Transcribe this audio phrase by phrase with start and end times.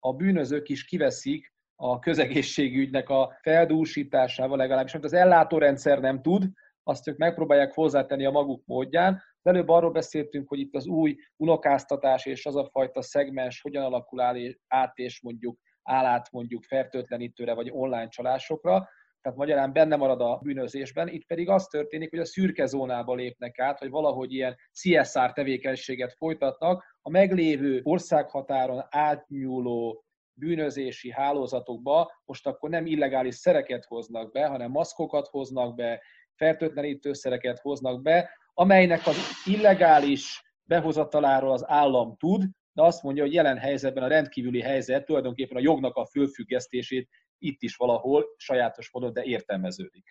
[0.00, 6.44] a bűnözők is kiveszik a közegészségügynek a feldúsításával legalábbis, amit az ellátórendszer nem tud,
[6.82, 9.14] azt ők megpróbálják hozzátenni a maguk módján.
[9.14, 13.84] Az előbb arról beszéltünk, hogy itt az új unokáztatás és az a fajta szegmens hogyan
[13.84, 14.20] alakul
[14.68, 18.88] át, és mondjuk áll át mondjuk fertőtlenítőre vagy online csalásokra
[19.22, 23.58] tehát magyarán benne marad a bűnözésben, itt pedig az történik, hogy a szürke zónába lépnek
[23.58, 30.04] át, hogy valahogy ilyen CSR tevékenységet folytatnak, a meglévő országhatáron átnyúló
[30.38, 36.02] bűnözési hálózatokba most akkor nem illegális szereket hoznak be, hanem maszkokat hoznak be,
[36.34, 43.58] fertőtlenítőszereket hoznak be, amelynek az illegális behozataláról az állam tud, de azt mondja, hogy jelen
[43.58, 49.22] helyzetben a rendkívüli helyzet tulajdonképpen a jognak a fölfüggesztését itt is valahol sajátos módon, de
[49.22, 50.04] értelmeződik.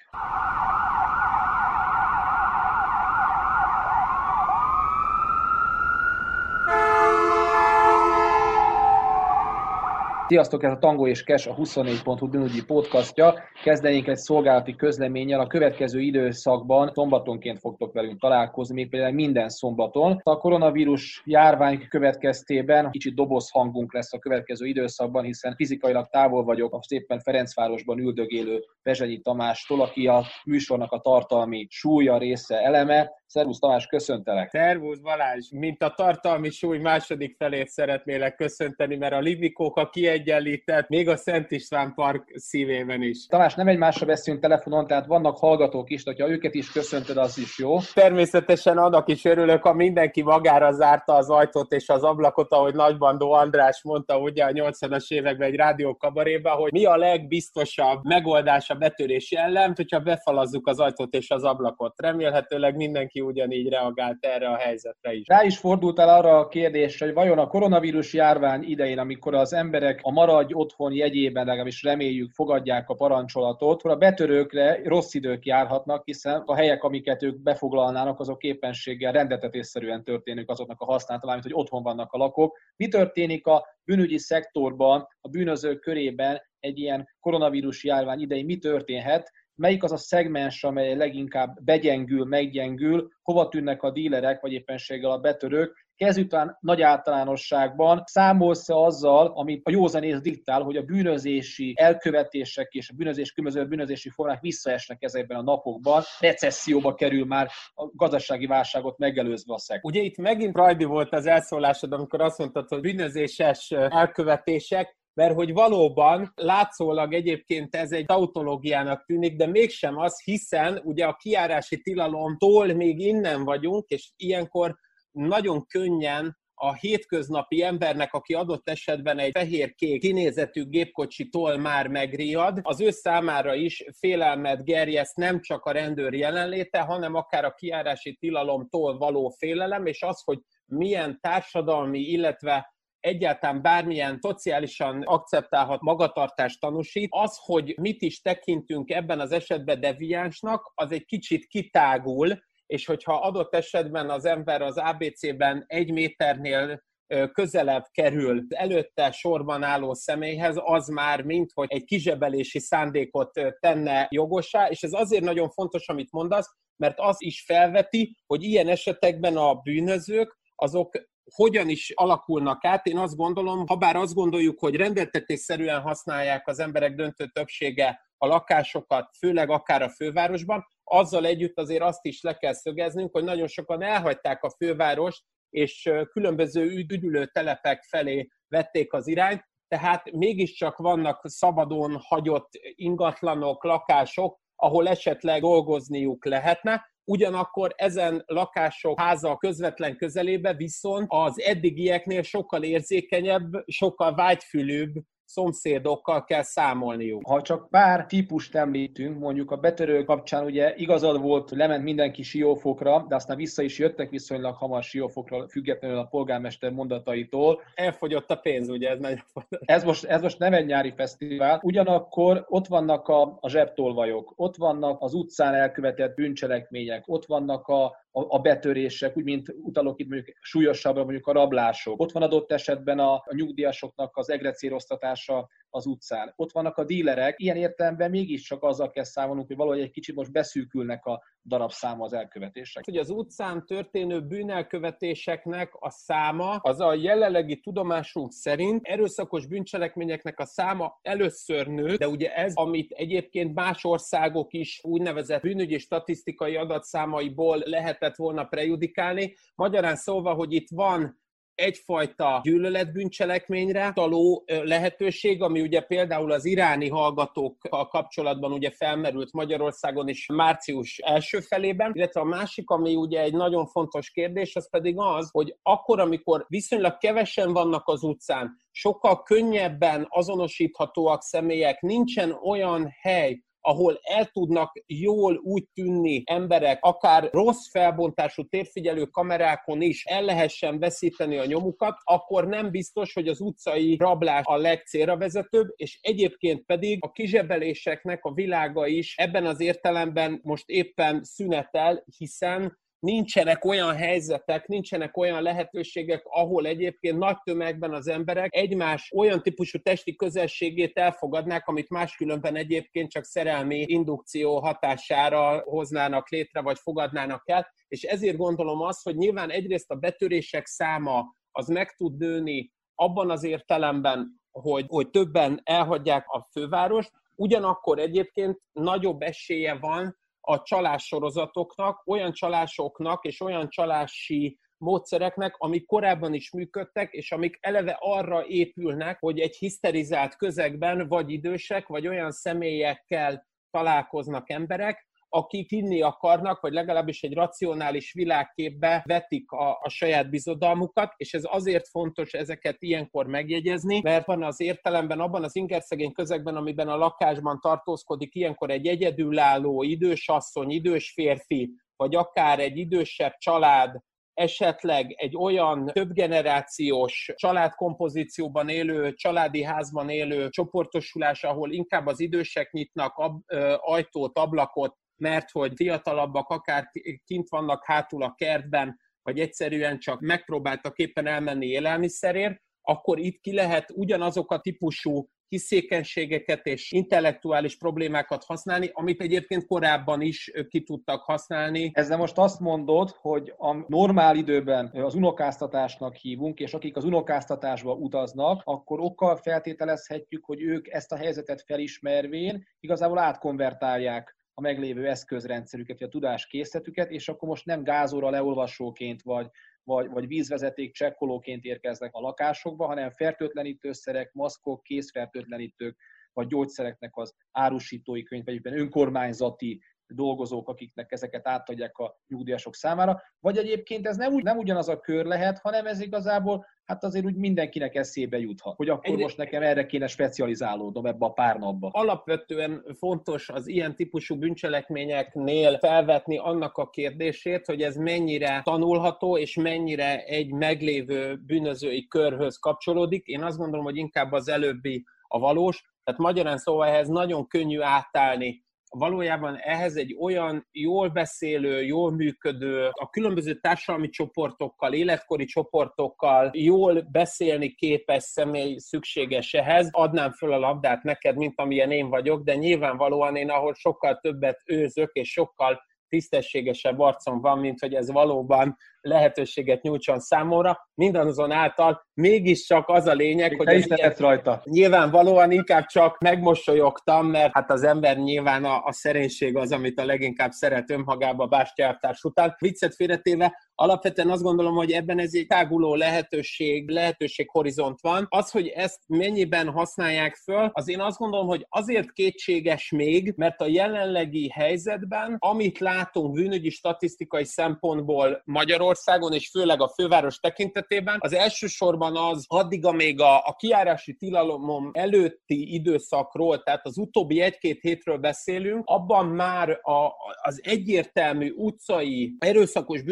[10.28, 13.34] Sziasztok, ez a Tango és Kes, a 24.hu bűnügyi podcastja.
[13.64, 15.40] Kezdenénk egy szolgálati közleménnyel.
[15.40, 20.20] A következő időszakban szombatonként fogtok velünk találkozni, még például minden szombaton.
[20.24, 26.74] A koronavírus járvány következtében kicsit doboz hangunk lesz a következő időszakban, hiszen fizikailag távol vagyok
[26.74, 33.12] a szépen Ferencvárosban üldögélő Bezsenyi Tamástól, aki a műsornak a tartalmi súlya része eleme.
[33.30, 34.50] Szervusz Tamás, köszöntelek!
[34.50, 35.50] Szervusz Balázs!
[35.52, 41.18] Mint a tartalmi súly második felét szeretnélek köszönteni, mert a Livikók a kiegyenlített, még a
[41.18, 43.26] Szent István Park szívében is.
[43.26, 47.60] Tamás, nem egymásra beszélünk telefonon, tehát vannak hallgatók is, hogyha őket is köszöntöd, az is
[47.60, 47.78] jó.
[47.94, 53.32] Természetesen annak is örülök, ha mindenki magára zárta az ajtót és az ablakot, ahogy Nagybandó
[53.32, 58.76] András mondta ugye a 80-as években egy rádió kabaréban, hogy mi a legbiztosabb megoldás a
[58.76, 62.02] betörési ellen, hogyha befalazzuk az ajtót és az ablakot.
[62.02, 65.28] Remélhetőleg mindenki mindenki ugyanígy reagált erre a helyzetre is.
[65.28, 70.00] Rá is fordultál arra a kérdésre, hogy vajon a koronavírus járvány idején, amikor az emberek
[70.04, 76.06] a maradj otthon jegyében, legalábbis reméljük, fogadják a parancsolatot, akkor a betörőkre rossz idők járhatnak,
[76.06, 81.62] hiszen a helyek, amiket ők befoglalnának, azok képességgel rendetetésszerűen történik azoknak a használata, mármint hogy
[81.62, 82.58] otthon vannak a lakók.
[82.76, 89.32] Mi történik a bűnügyi szektorban, a bűnözők körében egy ilyen koronavírus járvány idején mi történhet,
[89.58, 95.20] melyik az a szegmens, amely leginkább begyengül, meggyengül, hova tűnnek a dílerek, vagy éppenséggel a
[95.20, 98.04] betörők, Kezután nagy általánosságban.
[98.06, 104.10] Számolsz azzal, amit a józanész diktál, hogy a bűnözési elkövetések és a bűnözés különböző bűnözési
[104.10, 109.86] formák visszaesnek ezekben a napokban, recesszióba kerül már a gazdasági válságot megelőzve a szek.
[109.86, 115.54] Ugye itt megint rajdi volt az elszólásod, amikor azt mondtad, hogy bűnözéses elkövetések, mert hogy
[115.54, 122.74] valóban látszólag egyébként ez egy tautológiának tűnik, de mégsem az, hiszen ugye a kiárási tilalomtól
[122.74, 124.76] még innen vagyunk, és ilyenkor
[125.12, 132.82] nagyon könnyen a hétköznapi embernek, aki adott esetben egy fehér-kék kinézetű gépkocsitól már megriad, az
[132.82, 138.98] ő számára is félelmet gerjeszt nem csak a rendőr jelenléte, hanem akár a kiárási tilalomtól
[138.98, 142.76] való félelem, és az, hogy milyen társadalmi, illetve
[143.08, 150.72] egyáltalán bármilyen szociálisan akceptálhat magatartást tanúsít, az, hogy mit is tekintünk ebben az esetben deviánsnak,
[150.76, 156.86] az egy kicsit kitágul, és hogyha adott esetben az ember az ABC-ben egy méternél
[157.32, 164.68] közelebb kerül előtte sorban álló személyhez, az már mint, hogy egy kizsebelési szándékot tenne jogosá,
[164.68, 169.54] és ez azért nagyon fontos, amit mondasz, mert az is felveti, hogy ilyen esetekben a
[169.56, 172.86] bűnözők azok hogyan is alakulnak át.
[172.86, 178.28] Én azt gondolom, ha bár azt gondoljuk, hogy rendeltetésszerűen használják az emberek döntő többsége a
[178.28, 183.48] lakásokat, főleg akár a fővárosban, azzal együtt azért azt is le kell szögeznünk, hogy nagyon
[183.48, 191.22] sokan elhagyták a fővárost, és különböző üdülő telepek felé vették az irányt, tehát mégiscsak vannak
[191.24, 201.06] szabadon hagyott ingatlanok, lakások, ahol esetleg dolgozniuk lehetne, ugyanakkor ezen lakások háza közvetlen közelébe viszont
[201.08, 204.94] az eddigieknél sokkal érzékenyebb, sokkal vágyfülőbb
[205.28, 207.26] szomszédokkal kell számolniuk.
[207.26, 213.06] Ha csak pár típust említünk, mondjuk a betörő kapcsán ugye igazad volt, lement mindenki siófokra,
[213.08, 217.62] de aztán vissza is jöttek viszonylag hamar siófokra, függetlenül a polgármester mondataitól.
[217.74, 219.24] Elfogyott a pénz, ugye ez nagyon.
[219.60, 224.56] Ez most, ez most nem egy nyári fesztivál, ugyanakkor ott vannak a, a zsebtolvajok, ott
[224.56, 230.38] vannak az utcán elkövetett bűncselekmények, ott vannak a, a, betörések, úgy, mint utalok itt mondjuk
[230.42, 232.02] súlyosabbra, mondjuk a rablások.
[232.02, 236.34] Ott van adott esetben a, a nyugdíjasoknak az egrecérosztatása, elfolytása az utcán.
[236.36, 240.32] Ott vannak a dílerek, ilyen értelemben mégiscsak azzal kell számolnunk, hogy valahogy egy kicsit most
[240.32, 242.86] beszűkülnek a darabszáma az elkövetések.
[242.86, 250.46] Hogy az utcán történő bűnelkövetéseknek a száma, az a jelenlegi tudomásunk szerint erőszakos bűncselekményeknek a
[250.46, 257.62] száma először nő, de ugye ez, amit egyébként más országok is úgynevezett bűnügyi statisztikai adatszámaiból
[257.66, 259.36] lehetett volna prejudikálni.
[259.56, 261.26] Magyarán szóval, hogy itt van
[261.58, 270.26] egyfajta gyűlöletbűncselekményre taló lehetőség, ami ugye például az iráni hallgatókkal kapcsolatban ugye felmerült Magyarországon is
[270.34, 275.30] március első felében, illetve a másik, ami ugye egy nagyon fontos kérdés, az pedig az,
[275.32, 283.42] hogy akkor, amikor viszonylag kevesen vannak az utcán, sokkal könnyebben azonosíthatóak személyek, nincsen olyan hely,
[283.68, 290.80] ahol el tudnak jól úgy tűnni emberek, akár rossz felbontású térfigyelő kamerákon is el lehessen
[290.80, 296.66] veszíteni a nyomukat, akkor nem biztos, hogy az utcai rablás a legcélra vezetőbb, és egyébként
[296.66, 303.96] pedig a kizsebeléseknek a világa is ebben az értelemben most éppen szünetel, hiszen nincsenek olyan
[303.96, 310.98] helyzetek, nincsenek olyan lehetőségek, ahol egyébként nagy tömegben az emberek egymás olyan típusú testi közelségét
[310.98, 317.68] elfogadnák, amit máskülönben egyébként csak szerelmi indukció hatására hoznának létre, vagy fogadnának el.
[317.88, 323.30] És ezért gondolom azt, hogy nyilván egyrészt a betörések száma az meg tud nőni abban
[323.30, 330.18] az értelemben, hogy, hogy többen elhagyják a fővárost, ugyanakkor egyébként nagyobb esélye van
[330.50, 337.98] a csalássorozatoknak, olyan csalásoknak és olyan csalási módszereknek, amik korábban is működtek, és amik eleve
[338.00, 346.02] arra épülnek, hogy egy hiszterizált közegben vagy idősek, vagy olyan személyekkel találkoznak emberek, akik hinni
[346.02, 352.34] akarnak, vagy legalábbis egy racionális világképbe vetik a, a saját bizodalmukat, és ez azért fontos
[352.34, 358.36] ezeket ilyenkor megjegyezni, mert van az értelemben, abban az ingerszegény közegben, amiben a lakásban tartózkodik,
[358.36, 363.96] ilyenkor egy egyedülálló idős asszony, idős férfi, vagy akár egy idősebb család,
[364.34, 373.18] esetleg egy olyan többgenerációs családkompozícióban élő, családi házban élő csoportosulás, ahol inkább az idősek nyitnak
[373.18, 376.92] ab, ö, ajtót, ablakot, mert hogy fiatalabbak akár
[377.26, 383.54] kint vannak hátul a kertben, vagy egyszerűen csak megpróbáltak éppen elmenni élelmiszerért, akkor itt ki
[383.54, 391.22] lehet ugyanazok a típusú hiszékenységeket és intellektuális problémákat használni, amit egyébként korábban is ki tudtak
[391.24, 391.92] használni.
[391.94, 397.94] Ezzel most azt mondod, hogy a normál időben az unokáztatásnak hívunk, és akik az unokáztatásba
[397.94, 406.02] utaznak, akkor okkal feltételezhetjük, hogy ők ezt a helyzetet felismervén igazából átkonvertálják a meglévő eszközrendszerüket,
[406.02, 409.50] a tudáskészletüket, és akkor most nem gázóra leolvasóként, vagy,
[409.84, 415.98] vagy, vagy vízvezeték csekkolóként érkeznek a lakásokba, hanem fertőtlenítőszerek, maszkok, készfertőtlenítők,
[416.34, 423.58] vagy gyógyszereknek az árusítói könyv, vagy önkormányzati dolgozók, akiknek ezeket átadják a nyugdíjasok számára, vagy
[423.58, 427.36] egyébként ez nem, úgy, nem ugyanaz a kör lehet, hanem ez igazából hát azért úgy
[427.36, 429.20] mindenkinek eszébe juthat, hogy akkor Egy...
[429.20, 431.90] most nekem erre kéne specializálódnom ebbe a pár napba.
[431.92, 439.56] Alapvetően fontos az ilyen típusú bűncselekményeknél felvetni annak a kérdését, hogy ez mennyire tanulható, és
[439.56, 443.26] mennyire egy meglévő bűnözői körhöz kapcsolódik.
[443.26, 447.80] Én azt gondolom, hogy inkább az előbbi a valós, tehát magyarán szóval ehhez nagyon könnyű
[447.82, 456.52] átállni valójában ehhez egy olyan jól beszélő, jól működő, a különböző társadalmi csoportokkal, életkori csoportokkal
[456.54, 459.90] jól beszélni képes személy szükséges ehhez.
[459.92, 464.62] Adnám föl a labdát neked, mint amilyen én vagyok, de nyilvánvalóan én, ahol sokkal többet
[464.66, 470.78] őzök, és sokkal tisztességesebb arcom van, mint hogy ez valóban lehetőséget nyújtson számomra.
[470.94, 473.66] Mindazonáltal mégiscsak az a lényeg, hogy...
[473.66, 474.62] Te ilyen, rajta.
[474.64, 480.06] Nyilvánvalóan inkább csak megmosolyogtam, mert hát az ember nyilván a, a szerénység az, amit a
[480.06, 482.56] leginkább szeret önmagába bástyártás után.
[482.60, 488.26] Viccet félretéve, alapvetően azt gondolom, hogy ebben ez egy táguló lehetőség, lehetőség horizont van.
[488.30, 493.62] Az, hogy ezt mennyiben használják föl, az én azt gondolom, hogy azért kétséges még, mert
[493.62, 501.34] a jelenlegi helyzetben, amit látunk bűnügyi statisztikai szempontból Magyarországon, és főleg a főváros tekintetében, az
[501.34, 508.18] elsősorban az addig, amíg a, a kiárási tilalomom előtti időszakról, tehát az utóbbi egy-két hétről
[508.18, 513.04] beszélünk, abban már a, az egyértelmű utcai erőszakos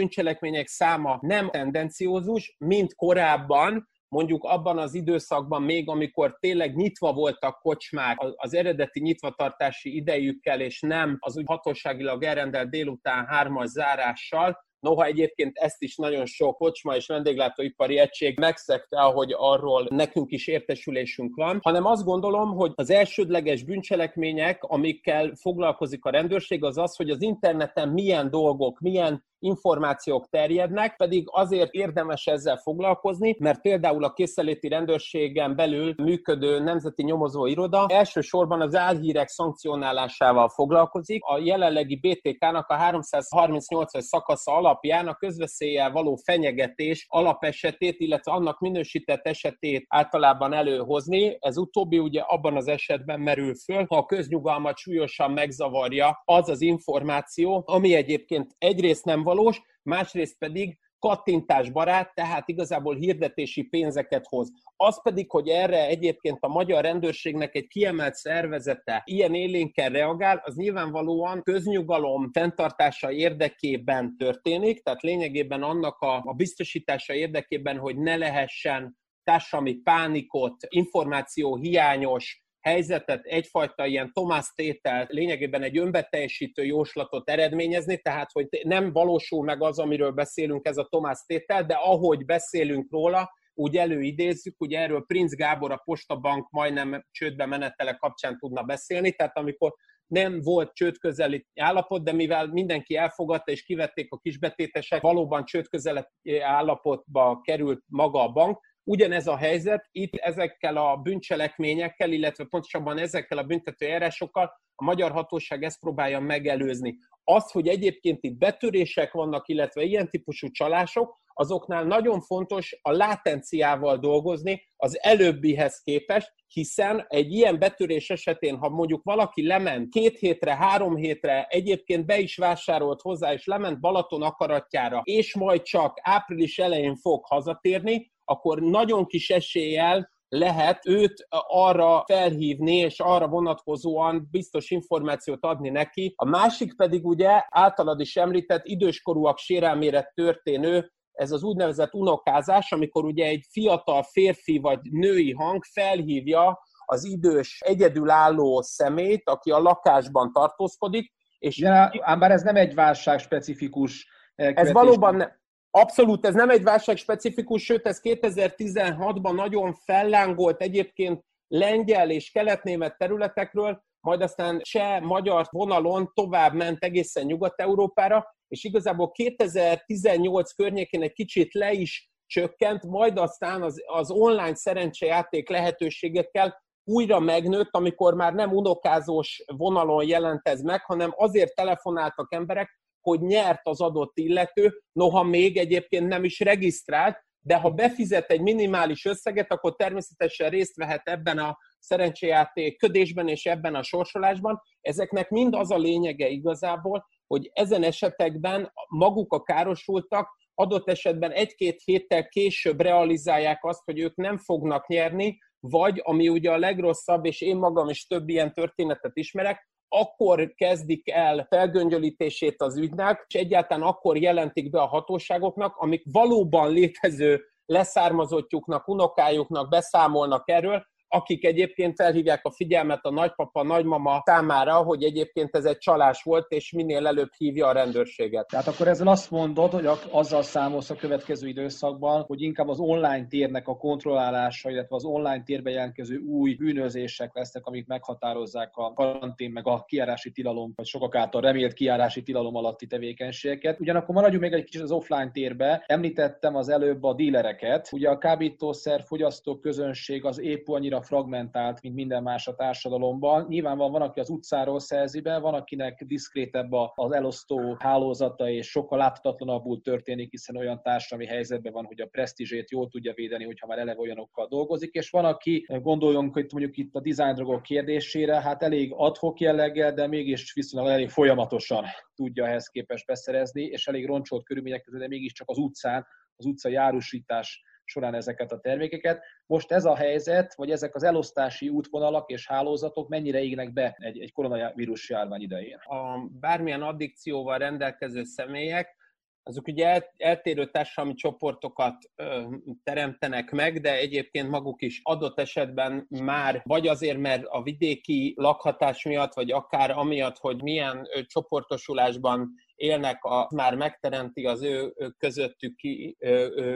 [0.56, 7.60] bűncselekmények száma nem tendenciózus, mint korábban, mondjuk abban az időszakban még, amikor tényleg nyitva voltak
[7.62, 15.06] kocsmák az eredeti nyitvatartási idejükkel, és nem az úgy hatóságilag elrendelt délután hármas zárással, Noha
[15.06, 21.36] egyébként ezt is nagyon sok kocsma és vendéglátóipari egység megszegte, ahogy arról nekünk is értesülésünk
[21.36, 27.10] van, hanem azt gondolom, hogy az elsődleges bűncselekmények, amikkel foglalkozik a rendőrség, az az, hogy
[27.10, 34.14] az interneten milyen dolgok, milyen információk terjednek, pedig azért érdemes ezzel foglalkozni, mert például a
[34.14, 41.24] készeléti rendőrségen belül működő Nemzeti Nyomozó Iroda elsősorban az álhírek szankcionálásával foglalkozik.
[41.24, 49.26] A jelenlegi BTK-nak a 338-as szakasza alapján a közveszéllyel való fenyegetés alapesetét, illetve annak minősített
[49.26, 51.38] esetét általában előhozni.
[51.40, 56.62] Ez utóbbi ugye abban az esetben merül föl, ha a köznyugalmat súlyosan megzavarja az az
[56.62, 64.52] információ, ami egyébként egyrészt nem valós, másrészt pedig kattintásbarát, tehát igazából hirdetési pénzeket hoz.
[64.76, 70.56] Az pedig, hogy erre egyébként a magyar rendőrségnek egy kiemelt szervezete ilyen élénken reagál, az
[70.56, 78.98] nyilvánvalóan köznyugalom fenntartása érdekében történik, tehát lényegében annak a, a biztosítása érdekében, hogy ne lehessen
[79.24, 88.32] társadalmi pánikot, információ hiányos helyzetet, egyfajta ilyen Tomás tétel, lényegében egy önbeteljesítő jóslatot eredményezni, tehát
[88.32, 93.32] hogy nem valósul meg az, amiről beszélünk, ez a Tomás tétel, de ahogy beszélünk róla,
[93.54, 99.38] úgy előidézzük, ugye erről Prince Gábor a Postabank majdnem csődbe menetele kapcsán tudna beszélni, tehát
[99.38, 99.74] amikor
[100.08, 106.04] nem volt csődközeli állapot, de mivel mindenki elfogadta és kivették a kisbetétesek, valóban csődközeli
[106.42, 113.38] állapotba került maga a bank, Ugyanez a helyzet itt ezekkel a bűncselekményekkel, illetve pontosabban ezekkel
[113.38, 116.98] a büntető járásokkal a magyar hatóság ezt próbálja megelőzni.
[117.24, 123.98] Az, hogy egyébként itt betörések vannak, illetve ilyen típusú csalások, azoknál nagyon fontos a látenciával
[123.98, 130.56] dolgozni az előbbihez képest, hiszen egy ilyen betörés esetén, ha mondjuk valaki lement két hétre,
[130.56, 136.60] három hétre, egyébként be is vásárolt hozzá, és lement Balaton akaratjára, és majd csak április
[136.60, 144.70] elején fog hazatérni, akkor nagyon kis eséllyel lehet őt arra felhívni, és arra vonatkozóan biztos
[144.70, 146.14] információt adni neki.
[146.16, 153.06] A másik pedig ugye általad is említett időskorúak sérelmére történő ez az úgynevezett unokázás, amikor
[153.06, 160.32] ugye egy fiatal férfi vagy női hang felhívja az idős, egyedülálló szemét, aki a lakásban
[160.32, 161.14] tartózkodik.
[161.40, 165.44] És ja, ám bár ez nem egy válság specifikus Ez valóban,
[165.78, 172.98] Abszolút, ez nem egy válság specifikus, sőt, ez 2016-ban nagyon fellángolt egyébként lengyel és keletnémet
[172.98, 181.14] területekről, majd aztán se magyar vonalon tovább ment egészen Nyugat-Európára, és igazából 2018 környékén egy
[181.14, 188.34] kicsit le is csökkent, majd aztán az, az online szerencsejáték lehetőségekkel újra megnőtt, amikor már
[188.34, 194.82] nem unokázós vonalon jelent ez meg, hanem azért telefonáltak emberek, hogy nyert az adott illető,
[194.92, 200.76] noha még egyébként nem is regisztrált, de ha befizet egy minimális összeget, akkor természetesen részt
[200.76, 204.62] vehet ebben a szerencséjáték ködésben és ebben a sorsolásban.
[204.82, 211.82] Ezeknek mind az a lényege igazából, hogy ezen esetekben maguk a károsultak adott esetben egy-két
[211.84, 217.42] héttel később realizálják azt, hogy ők nem fognak nyerni, vagy ami ugye a legrosszabb, és
[217.42, 219.70] én magam is több ilyen történetet ismerek,
[220.00, 226.72] akkor kezdik el felgöngyölítését az ügynek, és egyáltalán akkor jelentik be a hatóságoknak, amik valóban
[226.72, 235.04] létező leszármazottjuknak, unokájuknak beszámolnak erről, akik egyébként felhívják a figyelmet a nagypapa, nagymama számára, hogy
[235.04, 238.48] egyébként ez egy csalás volt, és minél előbb hívja a rendőrséget.
[238.48, 243.26] Tehát akkor ezzel azt mondod, hogy azzal számolsz a következő időszakban, hogy inkább az online
[243.28, 249.52] térnek a kontrollálása, illetve az online térbe jelentkező új bűnözések lesznek, amik meghatározzák a karantén,
[249.52, 253.80] meg a kiárási tilalom, vagy sokak által remélt kiárási tilalom alatti tevékenységeket.
[253.80, 255.84] Ugyanakkor maradjunk még egy kicsit az offline térbe.
[255.88, 257.90] Említettem az előbb a dílereket.
[257.92, 263.46] Ugye a kábítószer fogyasztó közönség az épp annyira fragmentált, mint minden más a társadalomban.
[263.50, 268.70] Nyilván van, van, aki az utcáról szerzi be, van, akinek diszkrétebb az elosztó hálózata, és
[268.70, 273.68] sokkal láthatatlanabbul történik, hiszen olyan társadalmi helyzetben van, hogy a presztízsét jól tudja védeni, hogyha
[273.68, 278.64] már eleve olyanokkal dolgozik, és van, aki gondoljunk, hogy mondjuk itt a design kérdésére, hát
[278.64, 281.86] elég adhok jelleggel, de mégis viszonylag elég folyamatosan
[282.16, 286.70] tudja ehhez képest beszerezni, és elég roncsolt körülmények között, de mégiscsak az utcán, az utca
[286.70, 289.24] járusítás során ezeket a termékeket.
[289.46, 294.20] Most ez a helyzet, vagy ezek az elosztási útvonalak és hálózatok mennyire égnek be egy,
[294.20, 295.78] egy koronavírus járvány idején?
[295.78, 299.04] A bármilyen addikcióval rendelkező személyek
[299.48, 302.44] azok ugye eltérő társadalmi csoportokat ö,
[302.84, 309.04] teremtenek meg, de egyébként maguk is adott esetben már, vagy azért, mert a vidéki lakhatás
[309.04, 315.76] miatt, vagy akár amiatt, hogy milyen ö, csoportosulásban élnek, a, már megteremti az ő közöttük
[315.76, 316.18] ki,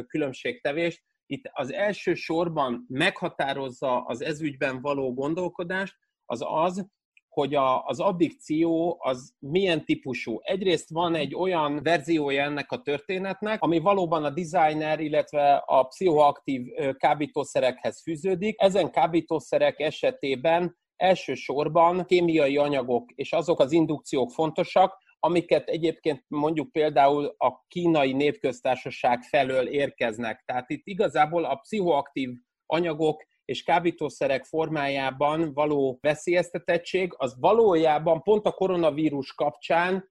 [0.08, 1.04] különbségtevést.
[1.26, 6.88] Itt az első sorban meghatározza az ezügyben való gondolkodást, az az,
[7.30, 10.38] hogy a, az addikció az milyen típusú.
[10.42, 16.62] Egyrészt van egy olyan verziója ennek a történetnek, ami valóban a designer, illetve a pszichoaktív
[16.98, 18.62] kábítószerekhez fűződik.
[18.62, 27.36] Ezen kábítószerek esetében elsősorban kémiai anyagok és azok az indukciók fontosak, amiket egyébként mondjuk például
[27.38, 30.44] a kínai népköztársaság felől érkeznek.
[30.46, 32.30] Tehát itt igazából a pszichoaktív
[32.66, 40.10] anyagok és kábítószerek formájában való veszélyeztetettség, az valójában pont a koronavírus kapcsán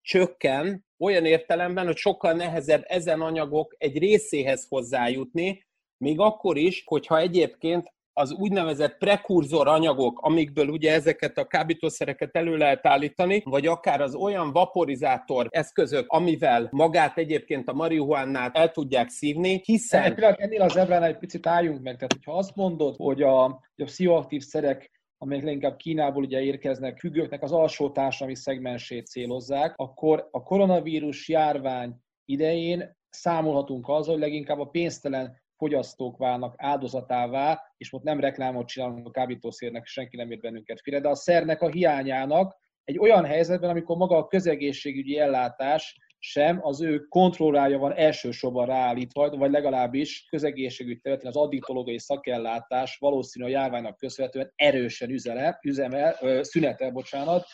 [0.00, 5.66] csökken, olyan értelemben, hogy sokkal nehezebb ezen anyagok egy részéhez hozzájutni,
[6.04, 12.56] még akkor is, hogyha egyébként az úgynevezett prekurzor anyagok, amikből ugye ezeket a kábítószereket elő
[12.56, 19.08] lehet állítani, vagy akár az olyan vaporizátor eszközök, amivel magát egyébként a marihuánát el tudják
[19.08, 20.02] szívni, hiszen...
[20.02, 23.44] Egy pillanat, ennél az ebrán egy picit álljunk meg, tehát hogyha azt mondod, hogy a,
[23.44, 30.28] a pszichoaktív szerek amelyek leginkább Kínából ugye érkeznek, függőknek az alsó társadalmi szegmensét célozzák, akkor
[30.30, 38.04] a koronavírus járvány idején számolhatunk azzal, hogy leginkább a pénztelen fogyasztók válnak áldozatává, és most
[38.04, 42.56] nem reklámot csinálunk a kábítószérnek, senki nem ért bennünket félre, de a szernek a hiányának
[42.84, 49.36] egy olyan helyzetben, amikor maga a közegészségügyi ellátás sem az ő kontrollrája van elsősorban ráállítva,
[49.36, 56.90] vagy legalábbis közegészségügyi területen az addiktológiai szakellátás valószínű a járványnak köszönhetően erősen üzele, üzemel, szünetel,
[56.90, 57.46] bocsánat,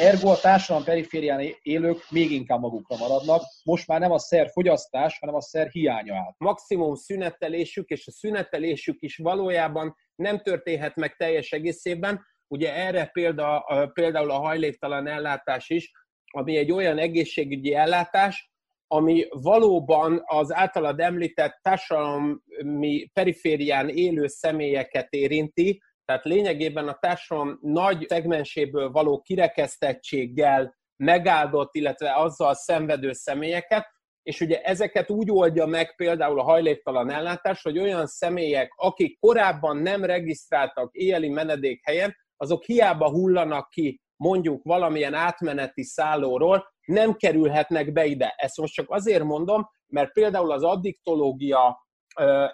[0.00, 3.42] Ergo a társadalom periférián élők még inkább magukra maradnak.
[3.64, 6.34] Most már nem a szer fogyasztás, hanem a szer hiánya áll.
[6.38, 12.20] Maximum szünetelésük, és a szünetelésük is valójában nem történhet meg teljes egészében.
[12.48, 15.90] Ugye erre példa, például a hajléktalan ellátás is,
[16.30, 18.50] ami egy olyan egészségügyi ellátás,
[18.86, 28.06] ami valóban az általad említett társadalmi periférián élő személyeket érinti, tehát lényegében a társadalom nagy
[28.08, 33.86] szegmenséből való kirekesztettséggel megáldott, illetve azzal szenvedő személyeket,
[34.22, 39.76] és ugye ezeket úgy oldja meg például a hajléktalan ellátás, hogy olyan személyek, akik korábban
[39.76, 48.04] nem regisztráltak éjjeli menedékhelyen, azok hiába hullanak ki mondjuk valamilyen átmeneti szállóról, nem kerülhetnek be
[48.04, 48.34] ide.
[48.36, 51.88] Ezt most csak azért mondom, mert például az addiktológia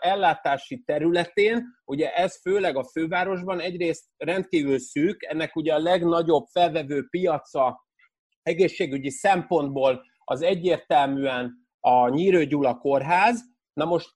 [0.00, 7.06] ellátási területén, ugye ez főleg a fővárosban egyrészt rendkívül szűk, ennek ugye a legnagyobb felvevő
[7.10, 7.86] piaca
[8.42, 13.44] egészségügyi szempontból az egyértelműen a Nyírő Gyula kórház.
[13.72, 14.14] Na most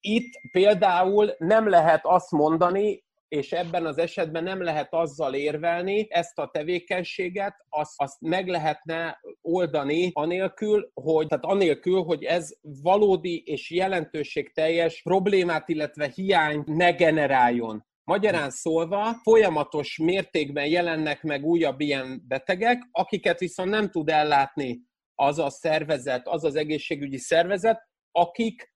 [0.00, 6.38] itt például nem lehet azt mondani, és ebben az esetben nem lehet azzal érvelni, ezt
[6.38, 12.50] a tevékenységet, azt, azt meg lehetne oldani anélkül, hogy, tehát anélkül, hogy ez
[12.82, 17.84] valódi és jelentőségteljes problémát, illetve hiányt ne generáljon.
[18.04, 24.80] Magyarán szólva, folyamatos mértékben jelennek meg újabb ilyen betegek, akiket viszont nem tud ellátni
[25.14, 28.74] az a szervezet, az az egészségügyi szervezet, akik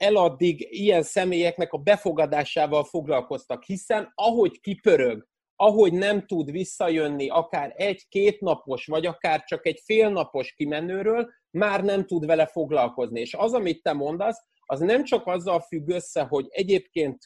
[0.00, 8.40] eladdig ilyen személyeknek a befogadásával foglalkoztak, hiszen ahogy kipörög, ahogy nem tud visszajönni akár egy-két
[8.40, 13.20] napos, vagy akár csak egy félnapos kimenőről, már nem tud vele foglalkozni.
[13.20, 17.18] És az, amit te mondasz, az nem csak azzal függ össze, hogy egyébként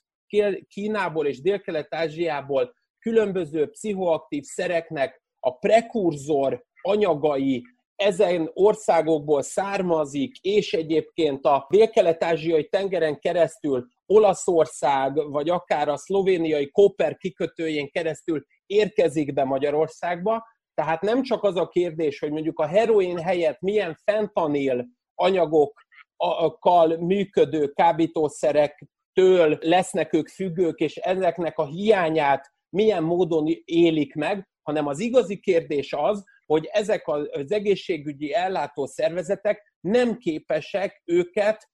[0.69, 7.63] Kínából és Dél-Kelet-Ázsiából különböző pszichoaktív szereknek a prekurzor anyagai
[7.97, 17.17] ezen országokból származik, és egyébként a dél-kelet-ázsiai tengeren keresztül Olaszország, vagy akár a szlovéniai Koper
[17.17, 20.45] kikötőjén keresztül érkezik be Magyarországba.
[20.75, 27.69] Tehát nem csak az a kérdés, hogy mondjuk a heroin helyett milyen fentanil anyagokkal működő
[27.69, 35.41] kábítószerektől lesznek ők függők, és ezeknek a hiányát milyen módon élik meg, hanem az igazi
[35.41, 41.69] kérdés az, hogy ezek az egészségügyi ellátó szervezetek nem képesek őket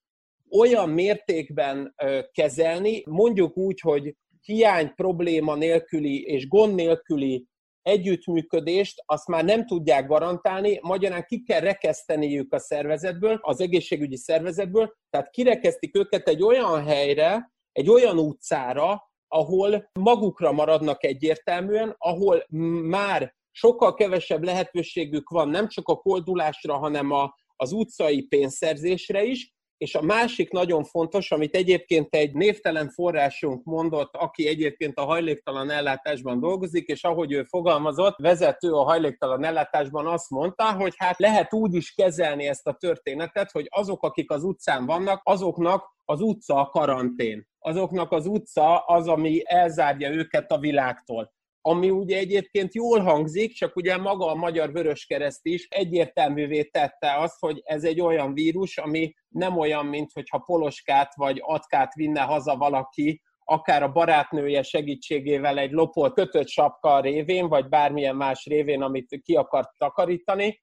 [0.50, 1.94] olyan mértékben
[2.32, 7.48] kezelni, mondjuk úgy, hogy hiány probléma nélküli és gond nélküli
[7.82, 14.94] együttműködést, azt már nem tudják garantálni, magyarán ki kell rekeszteniük a szervezetből, az egészségügyi szervezetből,
[15.10, 22.44] tehát kirekesztik őket egy olyan helyre, egy olyan utcára, ahol magukra maradnak egyértelműen, ahol
[22.82, 29.52] már sokkal kevesebb lehetőségük van nem csak a koldulásra, hanem a, az utcai pénzszerzésre is,
[29.80, 35.70] és a másik nagyon fontos, amit egyébként egy névtelen forrásunk mondott, aki egyébként a hajléktalan
[35.70, 41.54] ellátásban dolgozik, és ahogy ő fogalmazott, vezető a hajléktalan ellátásban azt mondta, hogy hát lehet
[41.54, 46.54] úgy is kezelni ezt a történetet, hogy azok, akik az utcán vannak, azoknak az utca
[46.60, 47.46] a karantén.
[47.58, 51.32] Azoknak az utca az, ami elzárja őket a világtól
[51.62, 57.38] ami ugye egyébként jól hangzik, csak ugye maga a Magyar Vöröskereszt is egyértelművé tette azt,
[57.38, 62.56] hogy ez egy olyan vírus, ami nem olyan, mint hogyha poloskát vagy atkát vinne haza
[62.56, 69.20] valaki, akár a barátnője segítségével egy lopott kötött sapka révén, vagy bármilyen más révén, amit
[69.22, 70.60] ki akart takarítani,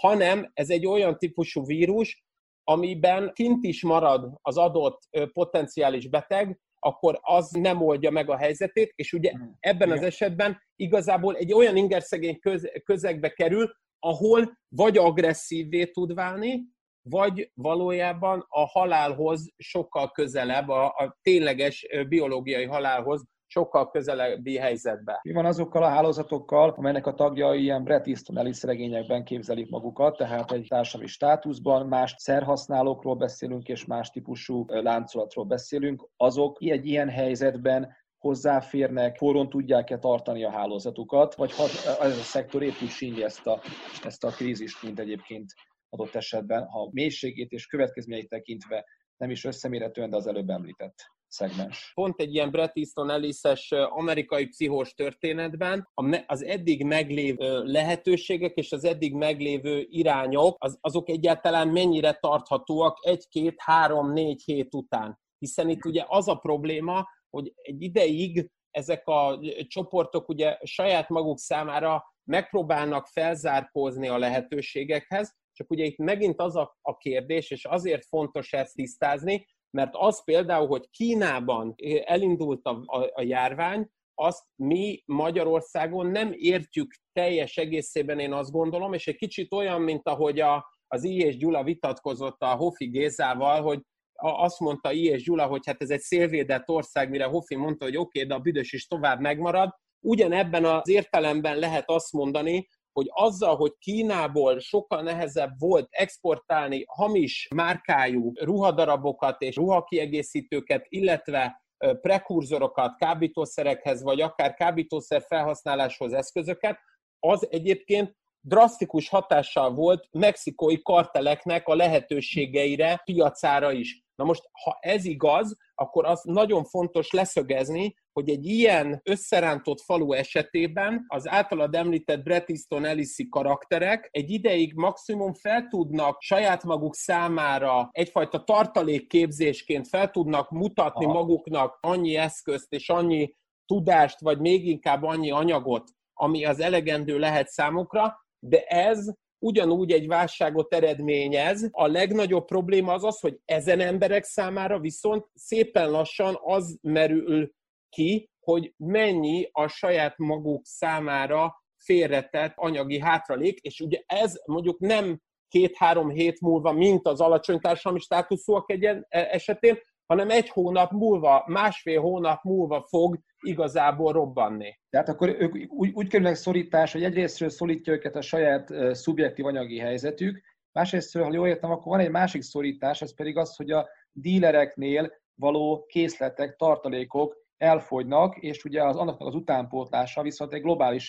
[0.00, 2.24] hanem ez egy olyan típusú vírus,
[2.64, 8.92] amiben kint is marad az adott potenciális beteg, akkor az nem oldja meg a helyzetét,
[8.94, 9.56] és ugye hmm.
[9.60, 12.38] ebben az esetben igazából egy olyan ingerszegény
[12.84, 16.62] közegbe kerül, ahol vagy agresszívvé tud válni,
[17.02, 25.20] vagy valójában a halálhoz sokkal közelebb, a, a tényleges biológiai halálhoz sokkal közelebbi helyzetbe.
[25.22, 30.16] Mi van azokkal a hálózatokkal, amelynek a tagjai ilyen Bret Easton Ellis regényekben képzelik magukat,
[30.16, 37.08] tehát egy társadalmi státuszban, más szerhasználókról beszélünk, és más típusú láncolatról beszélünk, azok egy ilyen
[37.08, 41.64] helyzetben hozzáférnek, forron tudják-e tartani a hálózatukat, vagy ha
[42.00, 43.60] ez a szektor épp úgy sínli ezt a,
[44.04, 45.52] ezt a krízist, mint egyébként
[45.88, 48.84] adott esetben, ha mélységét és következményeit tekintve
[49.16, 50.94] nem is összemérhetően, de az előbb említett
[51.28, 51.90] szegmens.
[51.94, 55.88] Pont egy ilyen Bret Easton Ellis-es amerikai pszichós történetben
[56.26, 63.54] az eddig meglévő lehetőségek és az eddig meglévő irányok, az, azok egyáltalán mennyire tarthatóak egy-két,
[63.56, 65.18] három, négy hét után.
[65.38, 71.38] Hiszen itt ugye az a probléma, hogy egy ideig ezek a csoportok ugye saját maguk
[71.38, 78.06] számára megpróbálnak felzárkózni a lehetőségekhez, csak ugye itt megint az a, a kérdés, és azért
[78.06, 85.02] fontos ezt tisztázni, mert az például, hogy Kínában elindult a, a, a járvány, azt mi
[85.06, 90.66] Magyarországon nem értjük teljes egészében, én azt gondolom, és egy kicsit olyan, mint ahogy a,
[90.86, 91.16] az I.
[91.16, 93.80] és Gyula vitatkozott a Hofi Gézával, hogy
[94.20, 95.04] azt mondta I.
[95.04, 98.34] és Gyula, hogy hát ez egy szélvédett ország, mire Hofi mondta, hogy oké, okay, de
[98.34, 99.74] a büdös is tovább megmarad.
[100.00, 107.48] Ugyanebben az értelemben lehet azt mondani, hogy azzal, hogy Kínából sokkal nehezebb volt exportálni hamis
[107.54, 111.62] márkájú ruhadarabokat és ruhakiegészítőket, illetve
[112.00, 116.78] prekurzorokat kábítószerekhez, vagy akár kábítószer felhasználáshoz eszközöket,
[117.20, 124.06] az egyébként drasztikus hatással volt mexikói karteleknek a lehetőségeire, piacára is.
[124.18, 130.12] Na most, ha ez igaz, akkor az nagyon fontos leszögezni, hogy egy ilyen összerántott falu
[130.12, 132.86] esetében az általad említett Bret Easton
[133.28, 141.14] karakterek egy ideig maximum fel tudnak saját maguk számára egyfajta tartalékképzésként fel tudnak mutatni Aha.
[141.14, 143.34] maguknak annyi eszközt és annyi
[143.66, 149.06] tudást, vagy még inkább annyi anyagot, ami az elegendő lehet számukra, de ez
[149.38, 151.68] ugyanúgy egy válságot eredményez.
[151.70, 157.52] A legnagyobb probléma az az, hogy ezen emberek számára viszont szépen lassan az merül
[157.88, 165.20] ki, hogy mennyi a saját maguk számára félretett anyagi hátralék, és ugye ez mondjuk nem
[165.48, 171.44] két-három hét múlva, mint az alacsony társadalmi státuszúak egy e, esetén, hanem egy hónap múlva,
[171.46, 174.78] másfél hónap múlva fog igazából robbanni.
[174.90, 179.78] Tehát akkor ők úgy, úgy kerülnek szorítás, hogy egyrésztről szorítja őket a saját szubjektív anyagi
[179.78, 180.42] helyzetük,
[180.72, 185.12] másrésztről, ha jól értem, akkor van egy másik szorítás, ez pedig az, hogy a dílereknél
[185.34, 191.08] való készletek, tartalékok elfogynak, és ugye az annak az utánpótlása viszont egy globális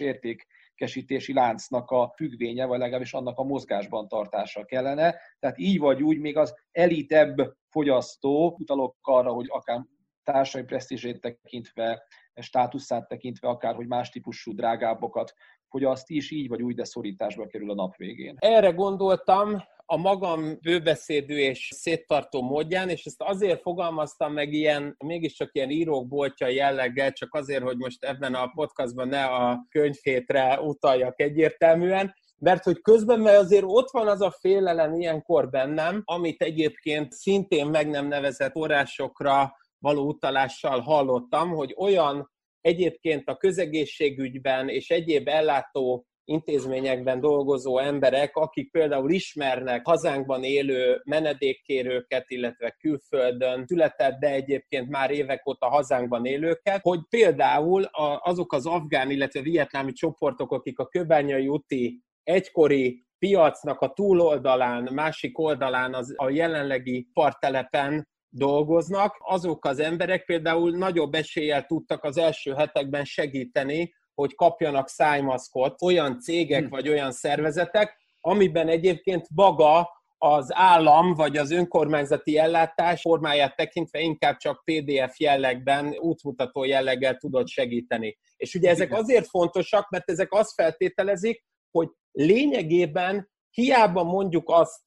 [0.79, 5.15] értékesítési láncnak a függvénye, vagy legalábbis annak a mozgásban tartása kellene.
[5.39, 9.85] Tehát így vagy úgy még az elitebb fogyasztó, utalok arra, hogy akár
[10.23, 12.03] társadalmi presztízsét tekintve,
[12.35, 15.33] státuszát tekintve, akár hogy más típusú drágábbokat
[15.69, 18.35] fogyaszt is, így vagy úgy, de szorításba kerül a nap végén.
[18.39, 25.49] Erre gondoltam, a magam bőbeszédű és széttartó módján, és ezt azért fogalmaztam meg ilyen, mégiscsak
[25.51, 32.13] ilyen írókboltja jelleggel, csak azért, hogy most ebben a podcastban ne a könyvhétre utaljak egyértelműen,
[32.37, 37.67] mert hogy közben, mert azért ott van az a félelem ilyenkor bennem, amit egyébként szintén
[37.67, 46.05] meg nem nevezett forrásokra való utalással hallottam, hogy olyan egyébként a közegészségügyben és egyéb ellátó
[46.29, 55.11] intézményekben dolgozó emberek, akik például ismernek hazánkban élő menedékkérőket, illetve külföldön született, de egyébként már
[55.11, 57.83] évek óta hazánkban élőket, hogy például
[58.19, 65.39] azok az afgán, illetve vietnámi csoportok, akik a köbányai úti egykori piacnak a túloldalán, másik
[65.39, 72.53] oldalán az a jelenlegi partelepen dolgoznak, azok az emberek például nagyobb eséllyel tudtak az első
[72.53, 76.69] hetekben segíteni, hogy kapjanak szájmaszkot olyan cégek hm.
[76.69, 84.37] vagy olyan szervezetek, amiben egyébként maga az állam vagy az önkormányzati ellátás formáját tekintve inkább
[84.37, 88.17] csak PDF jellegben, útmutató jelleggel tudod segíteni.
[88.35, 94.81] És ugye ezek azért fontosak, mert ezek azt feltételezik, hogy lényegében hiába mondjuk azt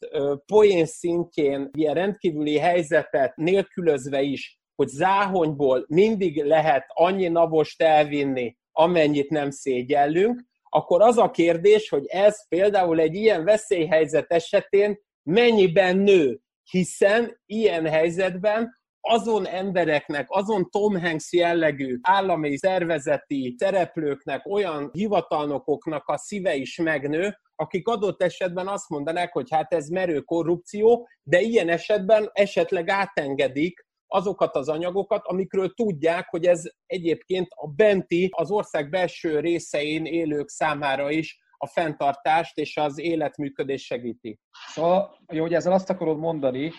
[0.47, 9.31] poén szintjén, ilyen rendkívüli helyzetet nélkülözve is, hogy záhonyból mindig lehet annyi navost elvinni, amennyit
[9.31, 16.41] nem szégyellünk, akkor az a kérdés, hogy ez például egy ilyen veszélyhelyzet esetén mennyiben nő,
[16.71, 26.19] hiszen ilyen helyzetben azon embereknek, azon Tom Hanks jellegű állami szervezeti szereplőknek, olyan hivatalnokoknak a
[26.19, 31.69] szíve is megnő, akik adott esetben azt mondanák, hogy hát ez merő korrupció, de ilyen
[31.69, 38.91] esetben esetleg átengedik azokat az anyagokat, amikről tudják, hogy ez egyébként a benti, az ország
[38.91, 44.39] belső részein élők számára is a fenntartást és az életműködés segíti.
[44.69, 46.73] Szóval, jó, hogy ezzel azt akarod mondani,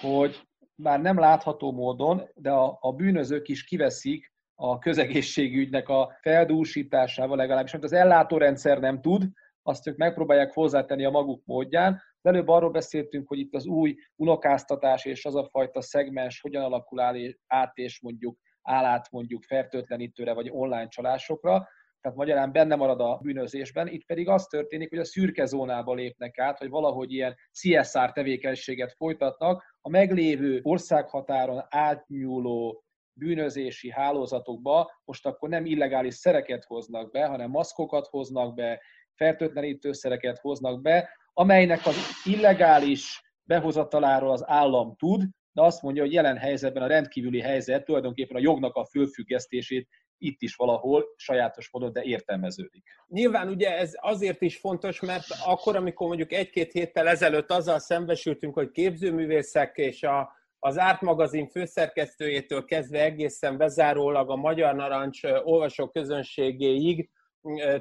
[0.00, 0.40] hogy
[0.74, 7.72] bár nem látható módon, de a, a bűnözők is kiveszik a közegészségügynek a feldúsításával legalábbis,
[7.72, 9.24] amit az ellátórendszer nem tud,
[9.62, 12.02] azt ők megpróbálják hozzátenni a maguk módján.
[12.22, 16.64] Az előbb arról beszéltünk, hogy itt az új unokáztatás és az a fajta szegmens hogyan
[16.64, 17.00] alakul
[17.46, 21.68] át, és mondjuk állát mondjuk fertőtlenítőre vagy online csalásokra.
[22.00, 26.38] Tehát magyarán benne marad a bűnözésben, itt pedig az történik, hogy a szürke zónába lépnek
[26.38, 34.90] át, hogy valahogy ilyen CSR tevékenységet folytatnak, a meglévő országhatáron átnyúló bűnözési hálózatokba.
[35.04, 38.80] Most akkor nem illegális szereket hoznak be, hanem maszkokat hoznak be,
[39.14, 41.08] fertőtlenítőszereket hoznak be,
[41.40, 45.22] amelynek az illegális behozataláról az állam tud,
[45.52, 50.42] de azt mondja, hogy jelen helyzetben a rendkívüli helyzet tulajdonképpen a jognak a fölfüggesztését itt
[50.42, 52.84] is valahol sajátos módon, de értelmeződik.
[53.06, 58.54] Nyilván ugye ez azért is fontos, mert akkor, amikor mondjuk egy-két héttel ezelőtt azzal szembesültünk,
[58.54, 65.88] hogy képzőművészek és a, az Árt magazin főszerkesztőjétől kezdve egészen bezárólag a Magyar Narancs olvasó
[65.88, 67.10] közönségéig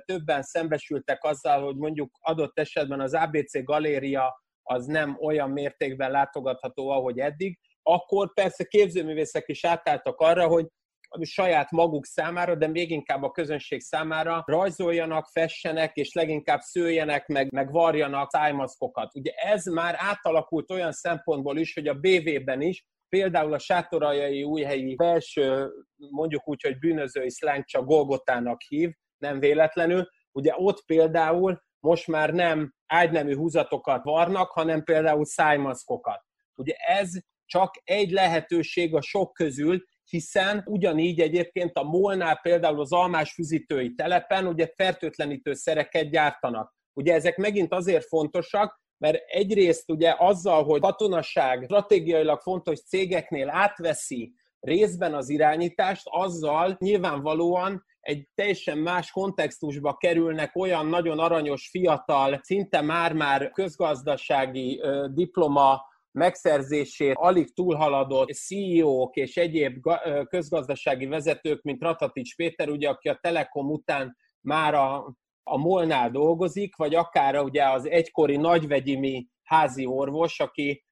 [0.06, 6.90] többen szembesültek azzal, hogy mondjuk adott esetben az ABC galéria az nem olyan mértékben látogatható,
[6.90, 10.68] ahogy eddig, akkor persze képzőművészek is átálltak arra, hogy
[11.22, 17.52] saját maguk számára, de még inkább a közönség számára rajzoljanak, fessenek, és leginkább szőjenek, meg,
[17.52, 19.16] meg varjanak szájmaszkokat.
[19.16, 24.96] Ugye ez már átalakult olyan szempontból is, hogy a BV-ben is, például a sátorajai újhelyi
[24.96, 32.08] belső, mondjuk úgy, hogy bűnözői szláng csak Golgotának hív, nem véletlenül, ugye ott például most
[32.08, 36.22] már nem ágynemű húzatokat varnak, hanem például szájmaszkokat.
[36.56, 37.10] Ugye ez
[37.46, 43.94] csak egy lehetőség a sok közül, hiszen ugyanígy egyébként a molnál például az almás füzítői
[43.94, 46.74] telepen ugye fertőtlenítő szereket gyártanak.
[46.94, 54.34] Ugye ezek megint azért fontosak, mert egyrészt ugye azzal, hogy katonaság stratégiailag fontos cégeknél átveszi
[54.60, 62.82] részben az irányítást, azzal nyilvánvalóan egy teljesen más kontextusba kerülnek olyan nagyon aranyos, fiatal, szinte
[62.82, 64.82] már-már közgazdasági
[65.14, 69.78] diploma megszerzését alig túlhaladott CEO-k és egyéb
[70.30, 76.76] közgazdasági vezetők, mint Ratatics Péter, ugye, aki a Telekom után már a, a Molnál dolgozik,
[76.76, 80.84] vagy akár ugye az egykori nagyvegyimi házi orvos, aki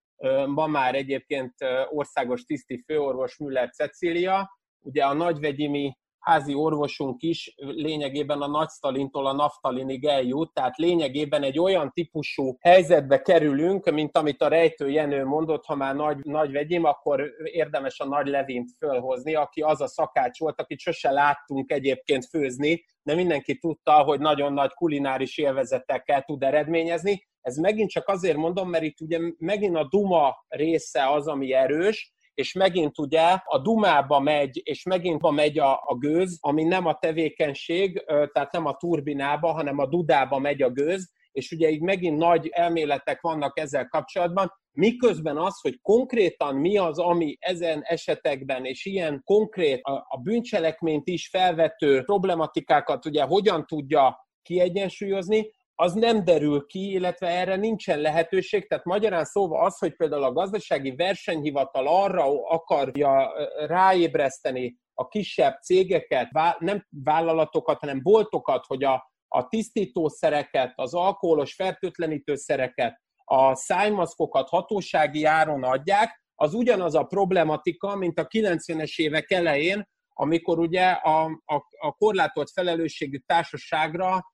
[0.45, 1.53] ma már egyébként
[1.89, 9.33] országos tiszti főorvos Müller Cecília, ugye a nagyvegyimi házi orvosunk is lényegében a nagysztalintól a
[9.33, 15.65] naftalinig eljut, tehát lényegében egy olyan típusú helyzetbe kerülünk, mint amit a rejtő Jenő mondott,
[15.65, 20.39] ha már nagy, nagy vegyim, akkor érdemes a nagy Levint fölhozni, aki az a szakács
[20.39, 26.43] volt, akit sose láttunk egyébként főzni, de mindenki tudta, hogy nagyon nagy kulináris élvezetekkel tud
[26.43, 27.27] eredményezni.
[27.41, 32.15] Ez megint csak azért mondom, mert itt ugye megint a Duma része az, ami erős,
[32.37, 36.97] és megint ugye a dumába megy, és megint megy a, a gőz, ami nem a
[36.99, 42.17] tevékenység, tehát nem a turbinába, hanem a dudába megy a gőz, és ugye így megint
[42.17, 48.85] nagy elméletek vannak ezzel kapcsolatban, miközben az, hogy konkrétan mi az, ami ezen esetekben, és
[48.85, 56.65] ilyen konkrét a, a bűncselekményt is felvető problematikákat ugye hogyan tudja kiegyensúlyozni, az nem derül
[56.65, 58.67] ki, illetve erre nincsen lehetőség.
[58.67, 63.31] Tehát magyarán szóval az, hogy például a gazdasági versenyhivatal arra akarja
[63.67, 73.01] ráébreszteni a kisebb cégeket, nem vállalatokat, hanem boltokat, hogy a a tisztítószereket, az alkoholos fertőtlenítőszereket,
[73.23, 80.59] a szájmaszkokat hatósági áron adják, az ugyanaz a problematika, mint a 90-es évek elején, amikor
[80.59, 84.25] ugye a, a, a korlátolt felelősségű társaságra